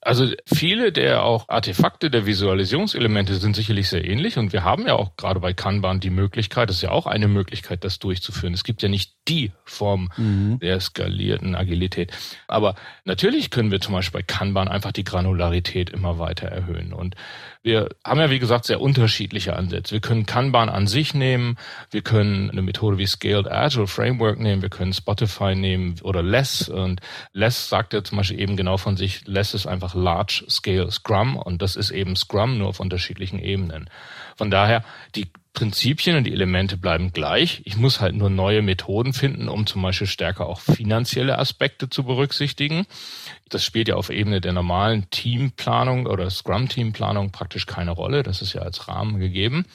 Also 0.02 0.26
viele 0.46 0.92
der 0.92 1.24
auch 1.24 1.50
Artefakte 1.50 2.10
der 2.10 2.26
Visualisierungselemente 2.26 3.36
sind 3.36 3.56
sicherlich 3.56 3.90
sehr 3.90 4.06
ähnlich 4.06 4.38
und 4.38 4.52
wir 4.54 4.66
haben 4.66 4.86
ja 4.86 4.96
auch 4.96 5.16
gerade 5.16 5.40
bei 5.40 5.54
Kanban 5.54 6.02
die 6.02 6.10
Möglichkeit, 6.10 6.70
das 6.70 6.78
ist 6.78 6.82
ja 6.82 6.92
auch 6.92 7.08
eine 7.08 7.28
Möglichkeit, 7.28 7.84
das 7.84 8.00
durchzuführen. 8.00 8.54
Es 8.54 8.64
gibt 8.64 8.82
ja 8.82 8.90
nicht 8.90 9.17
die 9.28 9.52
Form 9.66 10.10
mhm. 10.18 10.60
der 10.60 10.80
skalierten 10.80 11.56
Agilität. 11.56 12.12
Aber 12.48 12.76
natürlich 13.06 13.50
können 13.52 13.72
wir 13.72 13.82
zum 13.82 13.94
Beispiel 13.94 14.22
bei 14.22 14.24
Kanban 14.24 14.68
einfach 14.68 14.92
die 14.92 15.04
Granularität 15.04 15.90
immer 15.90 16.20
weiter 16.20 16.48
erhöhen. 16.48 16.94
Und 16.94 17.16
wir 17.62 17.90
haben 18.06 18.20
ja, 18.20 18.30
wie 18.30 18.40
gesagt, 18.40 18.66
sehr 18.66 18.80
unterschiedliche 18.80 19.56
Ansätze. 19.56 19.94
Wir 19.94 20.00
können 20.00 20.26
Kanban 20.26 20.70
an 20.70 20.88
sich 20.88 21.14
nehmen, 21.14 21.58
wir 21.92 22.02
können 22.02 22.50
eine 22.50 22.62
Methode 22.62 22.98
wie 22.98 23.06
Scaled 23.06 23.52
Agile 23.52 23.88
Framework 23.88 24.40
nehmen, 24.40 24.62
wir 24.62 24.70
können 24.70 24.94
Spotify 24.94 25.56
nehmen 25.56 25.96
oder 26.02 26.24
Less. 26.24 26.70
Und 26.70 27.02
Less 27.34 27.68
sagt 27.68 27.94
ja 27.94 28.04
zum 28.04 28.18
Beispiel 28.18 28.40
eben 28.40 28.56
genau 28.56 28.78
von 28.78 28.96
sich, 28.96 29.28
Less 29.28 29.54
ist 29.54 29.68
einfach 29.68 29.96
Large 29.96 30.46
Scale 30.50 30.90
Scrum 30.92 31.36
und 31.36 31.62
das 31.62 31.76
ist 31.76 31.92
eben 31.92 32.16
Scrum 32.16 32.58
nur 32.58 32.70
auf 32.70 32.80
unterschiedlichen 32.80 33.40
Ebenen. 33.40 33.90
Von 34.38 34.52
daher, 34.52 34.84
die 35.16 35.32
Prinzipien 35.58 36.16
und 36.16 36.26
die 36.26 36.34
Elemente 36.34 36.78
bleiben 36.78 37.14
gleich. 37.14 37.64
Ich 37.66 37.78
muss 37.78 38.00
halt 38.00 38.14
nur 38.14 38.30
neue 38.30 38.62
Methoden 38.62 39.12
finden, 39.12 39.50
um 39.50 39.66
zum 39.66 39.82
Beispiel 39.82 40.06
stärker 40.06 40.46
auch 40.46 40.60
finanzielle 40.60 41.40
Aspekte 41.40 41.90
zu 41.90 42.04
berücksichtigen. 42.04 42.86
Das 43.50 43.66
spielt 43.66 43.88
ja 43.88 43.96
auf 43.96 44.12
Ebene 44.12 44.40
der 44.40 44.54
normalen 44.54 45.10
Teamplanung 45.10 46.06
oder 46.06 46.30
Scrum-Teamplanung 46.30 47.32
praktisch 47.32 47.66
keine 47.66 47.90
Rolle. 47.90 48.22
Das 48.22 48.44
ist 48.44 48.54
ja 48.54 48.62
als 48.62 48.88
Rahmen 48.88 49.18
gegeben. 49.18 49.66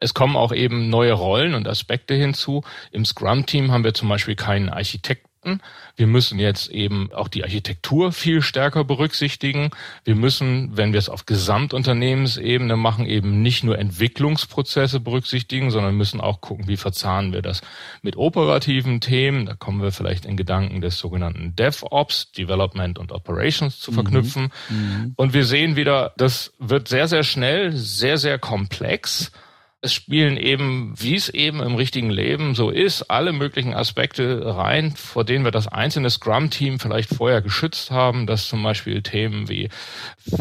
Es 0.00 0.14
kommen 0.14 0.34
auch 0.34 0.52
eben 0.52 0.90
neue 0.90 1.12
Rollen 1.12 1.54
und 1.54 1.68
Aspekte 1.68 2.14
hinzu. 2.14 2.64
Im 2.90 3.04
Scrum-Team 3.04 3.70
haben 3.70 3.84
wir 3.84 3.94
zum 3.94 4.08
Beispiel 4.08 4.34
keinen 4.34 4.68
Architekt 4.68 5.27
Aspekten. 5.38 5.60
Wir 5.96 6.06
müssen 6.06 6.38
jetzt 6.38 6.70
eben 6.70 7.12
auch 7.12 7.28
die 7.28 7.42
Architektur 7.42 8.12
viel 8.12 8.42
stärker 8.42 8.84
berücksichtigen. 8.84 9.70
Wir 10.04 10.14
müssen, 10.14 10.76
wenn 10.76 10.92
wir 10.92 10.98
es 10.98 11.08
auf 11.08 11.26
Gesamtunternehmensebene 11.26 12.76
machen, 12.76 13.06
eben 13.06 13.42
nicht 13.42 13.64
nur 13.64 13.78
Entwicklungsprozesse 13.78 15.00
berücksichtigen, 15.00 15.70
sondern 15.70 15.96
müssen 15.96 16.20
auch 16.20 16.40
gucken, 16.40 16.68
wie 16.68 16.76
verzahnen 16.76 17.32
wir 17.32 17.42
das 17.42 17.62
mit 18.02 18.16
operativen 18.16 19.00
Themen. 19.00 19.46
Da 19.46 19.54
kommen 19.54 19.82
wir 19.82 19.92
vielleicht 19.92 20.24
in 20.24 20.36
Gedanken 20.36 20.80
des 20.80 20.98
sogenannten 20.98 21.54
DevOps, 21.56 22.32
Development 22.32 22.98
und 22.98 23.12
Operations 23.12 23.80
zu 23.80 23.92
verknüpfen. 23.92 24.50
Mhm. 24.68 24.76
Mhm. 24.76 25.12
Und 25.16 25.32
wir 25.32 25.44
sehen 25.44 25.76
wieder, 25.76 26.12
das 26.16 26.52
wird 26.58 26.88
sehr, 26.88 27.08
sehr 27.08 27.22
schnell, 27.22 27.72
sehr, 27.72 28.18
sehr 28.18 28.38
komplex. 28.38 29.32
Es 29.80 29.92
spielen 29.92 30.36
eben, 30.36 30.92
wie 30.96 31.14
es 31.14 31.28
eben 31.28 31.60
im 31.60 31.76
richtigen 31.76 32.10
Leben 32.10 32.56
so 32.56 32.68
ist, 32.68 33.10
alle 33.10 33.32
möglichen 33.32 33.74
Aspekte 33.74 34.56
rein, 34.56 34.92
vor 34.96 35.24
denen 35.24 35.44
wir 35.44 35.52
das 35.52 35.68
einzelne 35.68 36.10
Scrum-Team 36.10 36.80
vielleicht 36.80 37.14
vorher 37.14 37.42
geschützt 37.42 37.92
haben, 37.92 38.26
dass 38.26 38.48
zum 38.48 38.60
Beispiel 38.60 39.02
Themen 39.02 39.48
wie 39.48 39.68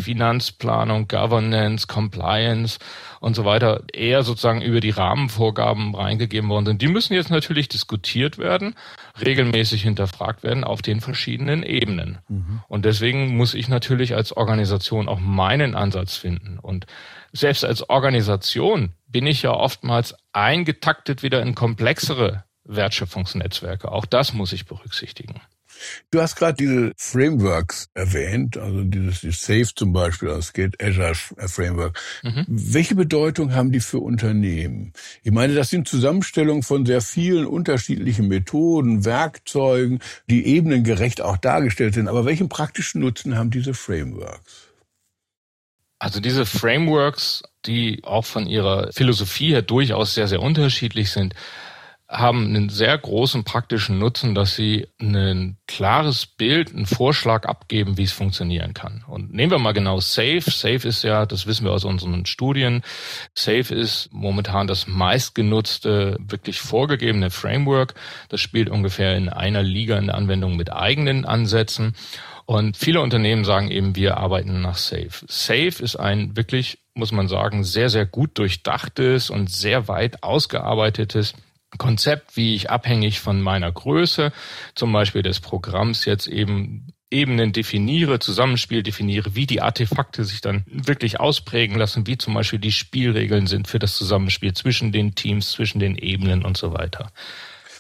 Finanzplanung, 0.02 1.08
Governance, 1.08 1.86
Compliance 1.86 2.80
und 3.20 3.36
so 3.36 3.46
weiter 3.46 3.84
eher 3.94 4.24
sozusagen 4.24 4.62
über 4.62 4.80
die 4.80 4.90
Rahmenvorgaben 4.90 5.96
reingegeben 5.96 6.50
worden 6.50 6.66
sind. 6.66 6.82
Die 6.82 6.88
müssen 6.88 7.14
jetzt 7.14 7.30
natürlich 7.30 7.68
diskutiert 7.70 8.38
werden, 8.38 8.76
regelmäßig 9.24 9.84
hinterfragt 9.84 10.44
werden 10.44 10.64
auf 10.64 10.82
den 10.82 11.02
verschiedenen 11.02 11.64
Ebenen. 11.64 12.20
Mhm. 12.28 12.62
Und 12.68 12.86
deswegen 12.86 13.36
muss 13.36 13.54
ich 13.54 13.68
natürlich 13.70 14.16
als 14.16 14.36
Organisation 14.36 15.08
auch 15.08 15.20
meinen 15.20 15.76
Ansatz 15.76 16.16
finden. 16.16 16.60
Und 16.60 16.86
selbst 17.32 17.66
als 17.66 17.90
Organisation 17.90 18.94
bin 19.08 19.28
ich 19.28 19.42
ja 19.42 19.52
oftmals 19.52 20.16
eingetaktet 20.34 21.24
wieder 21.24 21.42
in 21.42 21.56
komplexere 21.56 22.44
Wertschöpfungsnetzwerke. 22.64 23.92
Auch 23.92 24.06
das 24.06 24.34
muss 24.34 24.54
ich 24.54 24.66
berücksichtigen. 24.66 25.42
Du 26.12 26.22
hast 26.22 26.36
gerade 26.36 26.58
diese 26.58 26.92
Frameworks 26.98 27.90
erwähnt, 27.94 28.58
also 28.58 28.84
dieses 28.84 29.22
die 29.22 29.32
SAFE 29.32 29.76
zum 29.76 29.94
Beispiel, 29.94 30.30
das 30.30 30.54
geht 30.54 30.82
Azure 30.84 31.14
Framework. 31.16 32.00
Mhm. 32.24 32.46
Welche 32.48 32.96
Bedeutung 32.96 33.54
haben 33.54 33.72
die 33.72 33.80
für 33.80 34.00
Unternehmen? 34.00 34.94
Ich 35.24 35.32
meine, 35.32 35.54
das 35.54 35.70
sind 35.70 35.88
Zusammenstellungen 35.88 36.64
von 36.64 36.86
sehr 36.86 37.02
vielen 37.02 37.46
unterschiedlichen 37.46 38.28
Methoden, 38.28 39.06
Werkzeugen, 39.06 40.00
die 40.30 40.46
ebenengerecht 40.46 41.22
auch 41.22 41.38
dargestellt 41.38 41.94
sind. 41.94 42.08
Aber 42.08 42.26
welchen 42.26 42.50
praktischen 42.50 43.02
Nutzen 43.02 43.38
haben 43.38 43.52
diese 43.52 43.74
Frameworks? 43.74 44.68
Also 46.00 46.20
diese 46.20 46.46
Frameworks, 46.46 47.44
die 47.66 48.04
auch 48.04 48.26
von 48.26 48.46
ihrer 48.46 48.92
Philosophie 48.94 49.50
her 49.50 49.64
durchaus 49.64 50.14
sehr, 50.14 50.28
sehr 50.28 50.42
unterschiedlich 50.42 51.12
sind, 51.12 51.34
haben 52.10 52.48
einen 52.48 52.70
sehr 52.70 52.98
großen 52.98 53.44
praktischen 53.44 54.00
Nutzen, 54.00 54.34
dass 54.34 54.56
sie 54.56 54.88
ein 55.00 55.58
klares 55.68 56.26
Bild, 56.26 56.74
einen 56.74 56.86
Vorschlag 56.86 57.46
abgeben, 57.46 57.98
wie 57.98 58.04
es 58.04 58.14
funktionieren 58.14 58.74
kann. 58.74 59.04
Und 59.08 59.34
nehmen 59.34 59.52
wir 59.52 59.60
mal 59.60 59.74
genau 59.74 60.00
Safe. 60.00 60.42
Safe 60.42 60.88
ist 60.88 61.04
ja, 61.04 61.26
das 61.26 61.48
wissen 61.48 61.66
wir 61.66 61.74
aus 61.74 61.84
unseren 61.84 62.26
Studien, 62.26 62.82
Safe 63.36 63.76
ist 63.76 64.10
momentan 64.14 64.68
das 64.68 64.88
meistgenutzte, 64.88 66.18
wirklich 66.20 66.62
vorgegebene 66.62 67.30
Framework. 67.30 67.94
Das 68.30 68.40
spielt 68.40 68.70
ungefähr 68.70 69.18
in 69.18 69.28
einer 69.28 69.62
Liga 69.62 69.98
in 69.98 70.08
der 70.08 70.16
Anwendung 70.16 70.56
mit 70.56 70.72
eigenen 70.72 71.26
Ansätzen. 71.26 71.94
Und 72.46 72.78
viele 72.78 73.02
Unternehmen 73.02 73.44
sagen 73.44 73.70
eben, 73.70 73.98
wir 73.98 74.16
arbeiten 74.16 74.62
nach 74.62 74.78
Safe. 74.78 75.10
Safe 75.28 75.84
ist 75.84 75.98
ein 75.98 76.38
wirklich, 76.38 76.80
muss 76.94 77.12
man 77.12 77.28
sagen, 77.28 77.66
sehr, 77.66 77.90
sehr 77.90 78.06
gut 78.06 78.38
durchdachtes 78.38 79.30
und 79.30 79.52
sehr 79.52 79.90
weit 79.90 80.24
ausgearbeitetes 80.24 81.34
Konzept, 81.78 82.36
wie 82.38 82.56
ich 82.56 82.70
abhängig 82.70 83.20
von 83.20 83.42
meiner 83.42 83.72
Größe, 83.72 84.32
zum 84.76 84.92
Beispiel 84.92 85.22
des 85.22 85.40
Programms 85.40 86.06
jetzt 86.06 86.28
eben 86.28 86.88
Ebenen 87.10 87.54
definiere, 87.54 88.20
Zusammenspiel 88.20 88.84
definiere, 88.84 89.34
wie 89.34 89.46
die 89.46 89.62
Artefakte 89.62 90.26
sich 90.26 90.42
dann 90.42 90.66
wirklich 90.68 91.20
ausprägen 91.22 91.78
lassen, 91.78 92.06
wie 92.06 92.18
zum 92.18 92.34
Beispiel 92.34 92.60
die 92.60 92.74
Spielregeln 92.74 93.48
sind 93.48 93.70
für 93.70 93.80
das 93.80 93.96
Zusammenspiel 93.96 94.54
zwischen 94.54 94.92
den 94.92 95.16
Teams, 95.16 95.52
zwischen 95.52 95.80
den 95.80 95.96
Ebenen 95.96 96.44
und 96.44 96.58
so 96.58 96.74
weiter. 96.74 97.12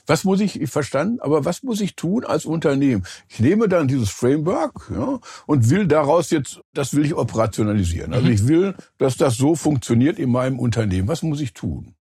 Was 0.10 0.23
muss 0.23 0.39
ich, 0.39 0.57
verstanden, 0.69 1.19
aber 1.19 1.43
was 1.43 1.63
muss 1.63 1.81
ich 1.81 1.97
tun 1.97 2.23
als 2.23 2.45
Unternehmen? 2.45 3.05
Ich 3.27 3.39
nehme 3.39 3.67
dann 3.67 3.89
dieses 3.89 4.10
Framework 4.10 4.89
ja, 4.95 5.19
und 5.45 5.69
will 5.69 5.86
daraus 5.86 6.29
jetzt, 6.29 6.62
das 6.73 6.93
will 6.95 7.05
ich 7.05 7.13
operationalisieren. 7.13 8.13
Also 8.13 8.27
mhm. 8.27 8.33
ich 8.33 8.47
will, 8.47 8.75
dass 8.97 9.17
das 9.17 9.36
so 9.36 9.55
funktioniert 9.55 10.17
in 10.17 10.31
meinem 10.31 10.60
Unternehmen. 10.60 11.10
Was 11.10 11.23
muss 11.23 11.41
ich 11.41 11.53
tun? 11.53 11.96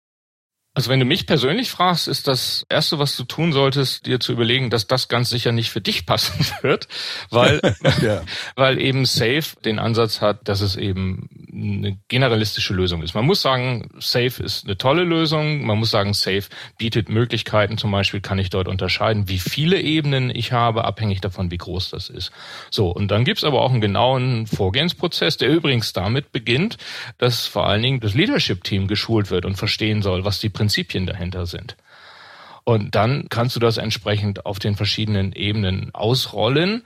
Also 0.76 0.90
wenn 0.90 1.00
du 1.00 1.06
mich 1.06 1.26
persönlich 1.26 1.70
fragst, 1.70 2.06
ist 2.06 2.28
das 2.28 2.66
Erste, 2.68 2.98
was 2.98 3.16
du 3.16 3.24
tun 3.24 3.50
solltest, 3.50 4.04
dir 4.04 4.20
zu 4.20 4.32
überlegen, 4.32 4.68
dass 4.68 4.86
das 4.86 5.08
ganz 5.08 5.30
sicher 5.30 5.50
nicht 5.50 5.70
für 5.70 5.80
dich 5.80 6.04
passen 6.06 6.46
wird, 6.60 6.86
weil, 7.30 7.62
ja. 8.02 8.20
weil 8.56 8.78
eben 8.78 9.06
Safe 9.06 9.42
den 9.64 9.78
Ansatz 9.78 10.20
hat, 10.20 10.46
dass 10.46 10.60
es 10.60 10.76
eben 10.76 11.30
eine 11.50 11.96
generalistische 12.08 12.74
Lösung 12.74 13.02
ist. 13.02 13.14
Man 13.14 13.24
muss 13.24 13.40
sagen, 13.40 13.88
Safe 13.98 14.42
ist 14.42 14.66
eine 14.66 14.76
tolle 14.76 15.04
Lösung. 15.04 15.64
Man 15.64 15.78
muss 15.78 15.90
sagen, 15.90 16.12
Safe 16.12 16.44
bietet 16.76 17.08
Möglichkeiten. 17.08 17.78
Zum 17.78 17.90
Beispiel 17.90 18.20
kann 18.20 18.38
ich 18.38 18.50
dort 18.50 18.68
unterscheiden, 18.68 19.30
wie 19.30 19.38
viele 19.38 19.80
Ebenen 19.80 20.28
ich 20.28 20.52
habe, 20.52 20.84
abhängig 20.84 21.22
davon, 21.22 21.50
wie 21.50 21.56
groß 21.56 21.88
das 21.88 22.10
ist. 22.10 22.32
So, 22.70 22.90
und 22.90 23.10
dann 23.10 23.24
gibt's 23.24 23.44
aber 23.44 23.62
auch 23.62 23.70
einen 23.70 23.80
genauen 23.80 24.46
Vorgehensprozess, 24.46 25.38
der 25.38 25.48
übrigens 25.48 25.94
damit 25.94 26.32
beginnt, 26.32 26.76
dass 27.16 27.46
vor 27.46 27.66
allen 27.66 27.80
Dingen 27.80 28.00
das 28.00 28.12
Leadership-Team 28.12 28.88
geschult 28.88 29.30
wird 29.30 29.46
und 29.46 29.56
verstehen 29.56 30.02
soll, 30.02 30.26
was 30.26 30.38
die 30.38 30.50
Prinzipien 30.50 30.65
dahinter 31.06 31.46
sind. 31.46 31.76
Und 32.64 32.96
dann 32.96 33.28
kannst 33.28 33.54
du 33.54 33.60
das 33.60 33.76
entsprechend 33.76 34.44
auf 34.44 34.58
den 34.58 34.74
verschiedenen 34.74 35.32
Ebenen 35.32 35.94
ausrollen. 35.94 36.82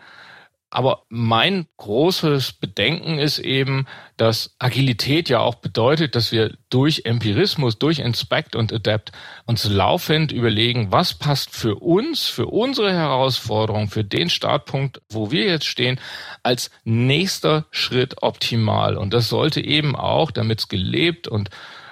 Aber 0.72 1.02
mein 1.08 1.66
großes 1.78 2.52
Bedenken 2.52 3.18
ist 3.18 3.40
eben, 3.40 3.86
dass 4.16 4.54
Agilität 4.60 5.28
ja 5.28 5.40
auch 5.40 5.56
bedeutet, 5.56 6.14
dass 6.14 6.30
wir 6.30 6.54
durch 6.68 7.02
Empirismus, 7.06 7.78
durch 7.78 7.98
Inspect 7.98 8.54
und 8.54 8.72
Adapt 8.72 9.10
uns 9.46 9.64
laufend 9.64 10.30
überlegen, 10.30 10.92
was 10.92 11.14
passt 11.14 11.50
für 11.56 11.76
uns, 11.76 12.26
für 12.26 12.46
unsere 12.46 12.92
Herausforderung, 12.92 13.88
für 13.88 14.04
den 14.04 14.30
Startpunkt, 14.30 15.00
wo 15.08 15.32
wir 15.32 15.46
jetzt 15.46 15.66
stehen, 15.66 15.98
als 16.42 16.70
nächster 16.84 17.64
Schritt 17.72 18.22
optimal. 18.22 18.96
Und 18.96 19.12
das 19.12 19.28
sollte 19.28 19.60
eben 19.60 19.96
auch, 19.96 20.30
damit 20.30 20.60
es 20.60 20.68
gelebt 20.68 21.26
und 21.26 21.50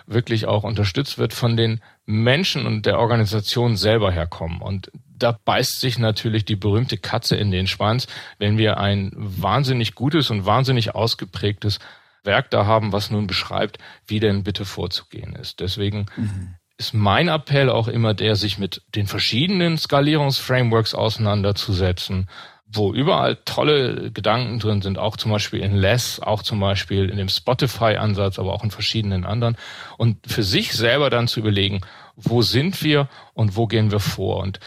wirklich 0.09 0.47
auch 0.47 0.65
unterstützt 0.65 1.19
wird 1.19 1.35
von 1.35 1.57
den 1.57 1.81
Menschen 2.07 2.67
und 2.67 2.87
der 2.87 2.99
Organisation 2.99 3.77
selber 3.77 4.11
herkommen. 4.11 4.63
Und 4.63 4.91
da 5.07 5.39
beißt 5.45 5.81
sich 5.81 5.99
natürlich 5.99 6.45
die 6.45 6.57
berühmte 6.57 6.97
Katze 6.97 7.37
in 7.37 7.51
den 7.51 7.67
Schwanz, 7.67 8.07
wenn 8.39 8.57
wir 8.57 8.79
ein 8.79 9.13
wahnsinnig 9.15 9.95
gutes 9.95 10.31
und 10.31 10.47
wahnsinnig 10.47 10.95
ausgeprägtes 10.95 11.79
Werk 12.25 12.51
da 12.51 12.67
haben, 12.67 12.93
was 12.93 13.11
nun 13.11 13.27
beschreibt, 13.27 13.79
wie 14.07 14.21
denn 14.21 14.45
bitte 14.45 14.65
vorzugehen 14.65 15.35
ist. 15.35 15.61
Deswegen 15.61 16.07
mhm. 16.17 16.55
ist 16.79 16.95
mein 16.95 17.29
Appell 17.29 17.69
auch 17.69 17.89
immer 17.89 18.15
der, 18.15 18.37
sich 18.37 18.59
mit 18.59 18.83
den 18.95 19.07
verschiedenen 19.07 19.77
Skalierungsframeworks 19.77 20.95
auseinanderzusetzen 20.95 22.29
wo 22.71 22.93
überall 22.93 23.37
tolle 23.45 24.11
Gedanken 24.11 24.59
drin 24.59 24.83
sind, 24.83 24.99
auch 24.99 25.17
zum 25.17 25.33
Beispiel 25.33 25.61
in 25.61 25.75
Less, 25.75 26.21
auch 26.21 26.43
zum 26.43 26.61
Beispiel 26.61 27.09
in 27.09 27.17
dem 27.17 27.29
Spotify-Ansatz, 27.29 28.39
aber 28.39 28.53
auch 28.53 28.63
in 28.63 28.71
verschiedenen 28.71 29.25
anderen. 29.25 29.57
Und 29.97 30.19
für 30.27 30.43
sich 30.43 30.73
selber 30.73 31.09
dann 31.09 31.29
zu 31.29 31.41
überlegen, 31.41 31.81
wo 32.17 32.43
sind 32.43 32.83
wir 32.83 33.09
und 33.33 33.57
wo 33.57 33.67
gehen 33.67 33.91
wir 33.91 34.01
vor. 34.01 34.39
Und 34.43 34.61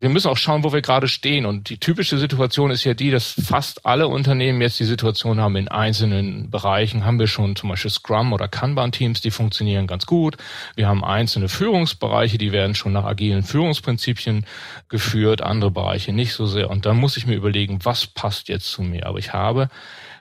wir 0.00 0.10
müssen 0.10 0.28
auch 0.28 0.36
schauen, 0.36 0.62
wo 0.62 0.72
wir 0.72 0.80
gerade 0.80 1.08
stehen. 1.08 1.44
Und 1.44 1.70
die 1.70 1.78
typische 1.78 2.18
Situation 2.18 2.70
ist 2.70 2.84
ja 2.84 2.94
die, 2.94 3.10
dass 3.10 3.32
fast 3.32 3.84
alle 3.84 4.06
Unternehmen 4.06 4.60
jetzt 4.60 4.78
die 4.78 4.84
Situation 4.84 5.40
haben, 5.40 5.56
in 5.56 5.66
einzelnen 5.66 6.50
Bereichen 6.50 7.04
haben 7.04 7.18
wir 7.18 7.26
schon 7.26 7.56
zum 7.56 7.68
Beispiel 7.68 7.90
Scrum 7.90 8.32
oder 8.32 8.46
Kanban-Teams, 8.46 9.20
die 9.20 9.32
funktionieren 9.32 9.88
ganz 9.88 10.06
gut. 10.06 10.36
Wir 10.76 10.86
haben 10.86 11.04
einzelne 11.04 11.48
Führungsbereiche, 11.48 12.38
die 12.38 12.52
werden 12.52 12.76
schon 12.76 12.92
nach 12.92 13.04
agilen 13.04 13.42
Führungsprinzipien 13.42 14.46
geführt, 14.88 15.42
andere 15.42 15.72
Bereiche 15.72 16.12
nicht 16.12 16.32
so 16.32 16.46
sehr. 16.46 16.70
Und 16.70 16.86
dann 16.86 16.96
muss 16.96 17.16
ich 17.16 17.26
mir 17.26 17.34
überlegen, 17.34 17.80
was 17.82 18.06
passt 18.06 18.48
jetzt 18.48 18.70
zu 18.70 18.82
mir. 18.82 19.06
Aber 19.06 19.18
ich 19.18 19.32
habe 19.32 19.68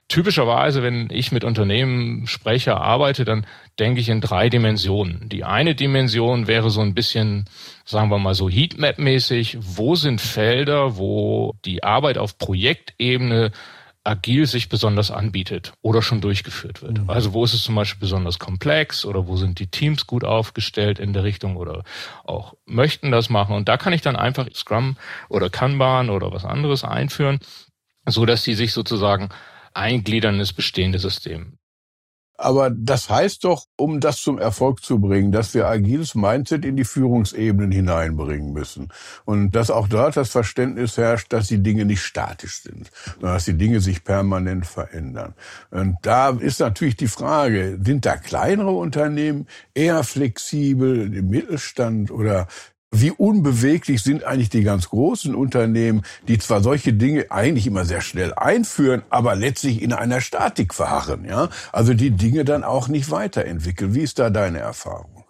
typischerweise, 0.08 0.84
wenn 0.84 1.10
ich 1.12 1.32
mit 1.32 1.43
Unternehmen 1.43 2.28
spreche, 2.28 2.78
arbeite, 2.78 3.26
dann 3.26 3.46
denke 3.80 4.00
ich 4.00 4.10
in 4.10 4.22
drei 4.22 4.50
Dimensionen. 4.50 5.28
Die 5.30 5.43
eine 5.43 5.76
Dimension 5.76 6.48
wäre 6.48 6.70
so 6.70 6.82
ein 6.82 6.93
bisschen, 6.93 7.46
sagen 7.86 8.10
wir 8.10 8.17
mal 8.17 8.34
so 8.34 8.50
Heatmap-mäßig. 8.50 9.58
Wo 9.60 9.96
sind 9.96 10.22
Felder, 10.22 10.98
wo 10.98 11.56
die 11.65 11.84
Arbeit 11.84 12.17
auf 12.17 12.38
Projektebene 12.38 13.52
agil 14.08 14.46
sich 14.46 14.70
besonders 14.70 15.12
anbietet 15.12 15.74
oder 15.82 16.02
schon 16.02 16.22
durchgeführt 16.22 16.82
wird. 16.82 17.00
Mhm. 17.00 17.10
Also 17.10 17.34
wo 17.34 17.43
ist 17.43 17.54
es 17.54 17.63
zum 17.63 17.76
Beispiel 17.76 18.00
besonders 18.00 18.39
komplex 18.39 19.04
oder 19.04 19.28
wo 19.28 19.36
sind 19.36 19.60
die 19.60 19.67
Teams 19.67 20.08
gut 20.08 20.24
aufgestellt 20.24 20.98
in 20.98 21.12
der 21.12 21.26
Richtung 21.26 21.58
oder 21.58 21.84
auch 22.24 22.54
möchten 22.65 23.12
das 23.12 23.30
machen. 23.30 23.54
Und 23.54 23.67
da 23.67 23.76
kann 23.76 23.91
ich 23.91 24.02
dann 24.02 24.15
einfach 24.15 24.48
Scrum 24.54 24.96
oder 25.28 25.50
Kanban 25.50 26.10
oder 26.10 26.32
was 26.32 26.46
anderes 26.46 26.86
einführen, 26.86 27.39
so 28.06 28.26
dass 28.26 28.43
die 28.43 28.54
sich 28.54 28.72
sozusagen 28.72 29.28
eingliedern 29.78 30.36
in 30.36 30.40
das 30.40 30.54
bestehende 30.54 31.00
System. 31.00 31.58
Aber 32.40 32.70
das 32.70 33.10
heißt 33.10 33.44
doch, 33.46 33.66
um 33.78 34.00
das 34.00 34.22
zum 34.22 34.38
Erfolg 34.38 34.84
zu 34.84 35.00
bringen, 35.00 35.32
dass 35.32 35.56
wir 35.56 35.68
agiles 35.68 36.13
Mindset 36.13 36.66
in 36.66 36.76
die 36.76 36.84
Führungsebenen 36.84 37.72
hineinbringen 37.72 38.54
müssen. 38.54 38.90
Und 39.26 39.56
dass 39.56 39.72
auch 39.72 39.88
dort 39.88 40.18
das 40.18 40.30
Verständnis 40.30 40.98
herrscht, 40.98 41.34
dass 41.34 41.48
die 41.48 41.63
Dinge 41.63 41.86
nicht 41.86 42.04
statisch 42.04 42.62
sind, 42.62 42.92
sondern 43.13 43.34
dass 43.34 43.46
die 43.46 43.58
Dinge 43.58 43.80
sich 43.80 44.04
permanent 44.04 44.68
verändern. 44.68 45.34
Und 45.72 45.98
da 46.04 46.30
ist 46.30 46.60
natürlich 46.60 46.96
die 46.96 47.08
Frage, 47.08 47.80
sind 47.84 48.06
da 48.06 48.18
kleinere 48.18 48.72
Unternehmen 48.72 49.48
eher 49.74 50.04
flexibel, 50.04 51.12
im 51.16 51.30
Mittelstand 51.30 52.12
oder 52.12 52.48
wie 53.02 53.12
unbeweglich 53.12 54.02
sind 54.02 54.24
eigentlich 54.24 54.50
die 54.50 54.64
ganz 54.64 54.90
großen 54.90 55.36
Unternehmen, 55.36 56.04
die 56.28 56.38
zwar 56.38 56.62
solche 56.62 56.94
Dinge 56.94 57.28
eigentlich 57.30 57.68
immer 57.68 57.86
sehr 57.86 58.02
schnell 58.02 58.34
einführen, 58.34 59.04
aber 59.10 59.36
letztlich 59.36 59.82
in 59.82 59.94
einer 59.94 60.22
Statik 60.22 60.74
verharren, 60.74 61.26
ja? 61.26 61.50
Also 61.72 61.94
die 61.94 62.12
Dinge 62.12 62.46
dann 62.46 62.64
auch 62.64 62.88
nicht 62.88 63.12
weiterentwickeln. 63.12 63.94
Wie 63.96 64.02
ist 64.02 64.20
da 64.20 64.30
deine 64.30 64.60
Erfahrung? 64.60 65.26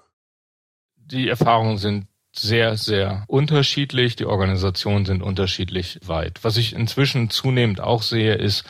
Die 0.97 1.29
Erfahrungen 1.29 1.77
sind 1.77 2.07
sehr, 2.35 2.77
sehr 2.77 3.23
unterschiedlich. 3.27 4.15
Die 4.15 4.25
Organisationen 4.25 5.05
sind 5.05 5.23
unterschiedlich 5.23 5.99
weit. 6.05 6.39
Was 6.43 6.57
ich 6.57 6.73
inzwischen 6.73 7.29
zunehmend 7.29 7.81
auch 7.81 8.03
sehe, 8.03 8.35
ist, 8.35 8.65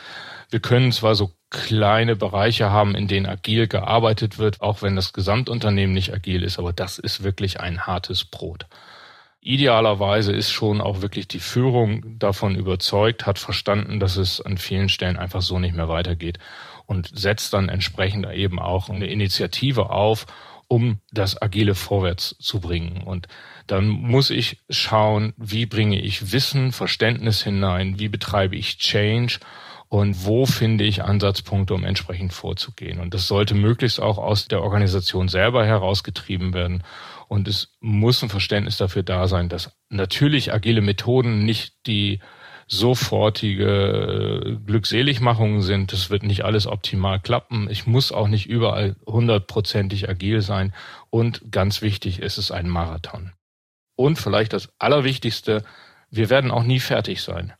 wir 0.50 0.60
können 0.60 0.92
zwar 0.92 1.14
so 1.14 1.32
kleine 1.50 2.16
Bereiche 2.16 2.70
haben, 2.70 2.94
in 2.94 3.08
denen 3.08 3.26
agil 3.26 3.68
gearbeitet 3.68 4.38
wird, 4.38 4.60
auch 4.60 4.82
wenn 4.82 4.96
das 4.96 5.12
Gesamtunternehmen 5.12 5.94
nicht 5.94 6.12
agil 6.12 6.42
ist, 6.42 6.58
aber 6.58 6.72
das 6.72 6.98
ist 6.98 7.22
wirklich 7.22 7.60
ein 7.60 7.86
hartes 7.86 8.24
Brot. 8.24 8.66
Idealerweise 9.48 10.32
ist 10.32 10.50
schon 10.50 10.82
auch 10.82 11.00
wirklich 11.00 11.26
die 11.26 11.38
Führung 11.38 12.18
davon 12.18 12.54
überzeugt, 12.54 13.24
hat 13.24 13.38
verstanden, 13.38 13.98
dass 13.98 14.18
es 14.18 14.42
an 14.42 14.58
vielen 14.58 14.90
Stellen 14.90 15.16
einfach 15.16 15.40
so 15.40 15.58
nicht 15.58 15.74
mehr 15.74 15.88
weitergeht 15.88 16.38
und 16.84 17.18
setzt 17.18 17.54
dann 17.54 17.70
entsprechend 17.70 18.30
eben 18.30 18.58
auch 18.58 18.90
eine 18.90 19.06
Initiative 19.06 19.88
auf, 19.88 20.26
um 20.68 20.98
das 21.12 21.40
Agile 21.40 21.74
vorwärts 21.74 22.36
zu 22.38 22.60
bringen. 22.60 23.02
Und 23.06 23.26
dann 23.66 23.88
muss 23.88 24.28
ich 24.28 24.58
schauen, 24.68 25.32
wie 25.38 25.64
bringe 25.64 25.98
ich 25.98 26.30
Wissen, 26.30 26.72
Verständnis 26.72 27.42
hinein, 27.42 27.98
wie 27.98 28.10
betreibe 28.10 28.54
ich 28.54 28.76
Change 28.76 29.38
und 29.88 30.26
wo 30.26 30.44
finde 30.44 30.84
ich 30.84 31.02
Ansatzpunkte, 31.02 31.72
um 31.72 31.84
entsprechend 31.84 32.34
vorzugehen. 32.34 33.00
Und 33.00 33.14
das 33.14 33.26
sollte 33.26 33.54
möglichst 33.54 33.98
auch 33.98 34.18
aus 34.18 34.46
der 34.46 34.62
Organisation 34.62 35.28
selber 35.28 35.64
herausgetrieben 35.64 36.52
werden. 36.52 36.82
Und 37.28 37.46
es 37.46 37.76
muss 37.80 38.22
ein 38.22 38.30
Verständnis 38.30 38.78
dafür 38.78 39.02
da 39.02 39.28
sein, 39.28 39.48
dass 39.48 39.76
natürlich 39.90 40.52
agile 40.52 40.80
Methoden 40.80 41.44
nicht 41.44 41.74
die 41.86 42.20
sofortige 42.66 43.64
äh, 43.64 44.56
Glückseligmachungen 44.66 45.62
sind. 45.62 45.92
Das 45.92 46.10
wird 46.10 46.22
nicht 46.22 46.44
alles 46.44 46.66
optimal 46.66 47.20
klappen. 47.20 47.68
Ich 47.70 47.86
muss 47.86 48.12
auch 48.12 48.28
nicht 48.28 48.46
überall 48.46 48.96
hundertprozentig 49.06 50.08
agil 50.08 50.40
sein. 50.42 50.74
Und 51.10 51.52
ganz 51.52 51.82
wichtig 51.82 52.20
ist 52.20 52.38
es 52.38 52.50
ein 52.50 52.68
Marathon. 52.68 53.32
Und 53.96 54.18
vielleicht 54.18 54.52
das 54.52 54.70
Allerwichtigste, 54.78 55.64
wir 56.10 56.30
werden 56.30 56.50
auch 56.50 56.62
nie 56.62 56.80
fertig 56.80 57.22
sein 57.22 57.52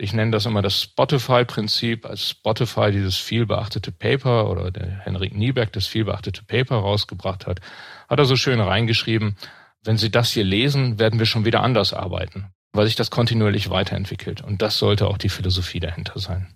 ich 0.00 0.12
nenne 0.12 0.30
das 0.30 0.46
immer 0.46 0.62
das 0.62 0.80
Spotify-Prinzip, 0.82 2.06
als 2.06 2.30
Spotify 2.30 2.90
dieses 2.90 3.16
vielbeachtete 3.16 3.92
Paper 3.92 4.50
oder 4.50 4.70
der 4.70 4.86
Henrik 4.86 5.34
Nieberg 5.34 5.72
das 5.72 5.86
vielbeachtete 5.86 6.42
Paper 6.44 6.76
rausgebracht 6.76 7.46
hat, 7.46 7.60
hat 8.08 8.18
er 8.18 8.24
so 8.24 8.36
schön 8.36 8.60
reingeschrieben, 8.60 9.36
wenn 9.84 9.96
Sie 9.96 10.10
das 10.10 10.30
hier 10.30 10.44
lesen, 10.44 10.98
werden 10.98 11.18
wir 11.18 11.26
schon 11.26 11.44
wieder 11.44 11.62
anders 11.62 11.92
arbeiten, 11.92 12.46
weil 12.72 12.86
sich 12.86 12.96
das 12.96 13.10
kontinuierlich 13.10 13.70
weiterentwickelt. 13.70 14.42
Und 14.42 14.62
das 14.62 14.78
sollte 14.78 15.06
auch 15.06 15.18
die 15.18 15.28
Philosophie 15.28 15.80
dahinter 15.80 16.18
sein. 16.18 16.48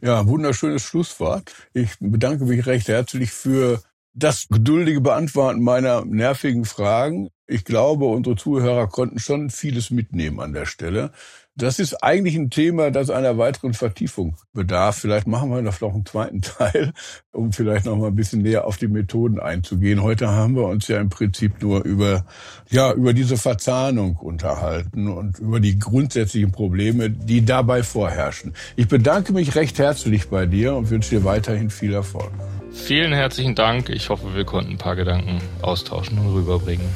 Ja, 0.00 0.26
wunderschönes 0.26 0.82
Schlusswort. 0.82 1.52
Ich 1.72 1.92
bedanke 2.00 2.44
mich 2.44 2.66
recht 2.66 2.88
herzlich 2.88 3.30
für 3.30 3.82
das 4.14 4.48
geduldige 4.48 5.00
Beantworten 5.00 5.62
meiner 5.62 6.04
nervigen 6.04 6.64
Fragen. 6.64 7.30
Ich 7.46 7.64
glaube, 7.64 8.06
unsere 8.06 8.36
Zuhörer 8.36 8.88
konnten 8.88 9.18
schon 9.18 9.50
vieles 9.50 9.90
mitnehmen 9.90 10.40
an 10.40 10.52
der 10.52 10.66
Stelle. 10.66 11.12
Das 11.54 11.78
ist 11.78 12.02
eigentlich 12.02 12.34
ein 12.34 12.48
Thema, 12.48 12.90
das 12.90 13.10
einer 13.10 13.36
weiteren 13.36 13.74
Vertiefung 13.74 14.36
bedarf. 14.54 14.96
Vielleicht 14.96 15.26
machen 15.26 15.50
wir 15.50 15.60
noch 15.60 15.82
einen 15.82 16.06
zweiten 16.06 16.40
Teil, 16.42 16.92
um 17.30 17.52
vielleicht 17.52 17.84
noch 17.84 17.96
mal 17.98 18.06
ein 18.06 18.14
bisschen 18.14 18.40
näher 18.40 18.66
auf 18.66 18.78
die 18.78 18.88
Methoden 18.88 19.38
einzugehen. 19.38 20.02
Heute 20.02 20.28
haben 20.28 20.56
wir 20.56 20.64
uns 20.64 20.88
ja 20.88 20.98
im 20.98 21.10
Prinzip 21.10 21.60
nur 21.60 21.84
über, 21.84 22.24
ja, 22.70 22.92
über 22.94 23.12
diese 23.12 23.36
Verzahnung 23.36 24.16
unterhalten 24.16 25.08
und 25.08 25.38
über 25.40 25.60
die 25.60 25.78
grundsätzlichen 25.78 26.52
Probleme, 26.52 27.10
die 27.10 27.44
dabei 27.44 27.82
vorherrschen. 27.82 28.54
Ich 28.76 28.88
bedanke 28.88 29.34
mich 29.34 29.54
recht 29.54 29.78
herzlich 29.78 30.30
bei 30.30 30.46
dir 30.46 30.74
und 30.74 30.88
wünsche 30.88 31.10
dir 31.10 31.24
weiterhin 31.24 31.68
viel 31.68 31.92
Erfolg. 31.92 32.32
Vielen 32.72 33.12
herzlichen 33.12 33.54
Dank. 33.54 33.90
Ich 33.90 34.08
hoffe, 34.08 34.34
wir 34.34 34.46
konnten 34.46 34.72
ein 34.72 34.78
paar 34.78 34.96
Gedanken 34.96 35.38
austauschen 35.60 36.18
und 36.18 36.34
rüberbringen. 36.34 36.86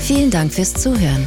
Vielen 0.00 0.30
Dank 0.30 0.52
fürs 0.52 0.74
Zuhören. 0.74 1.26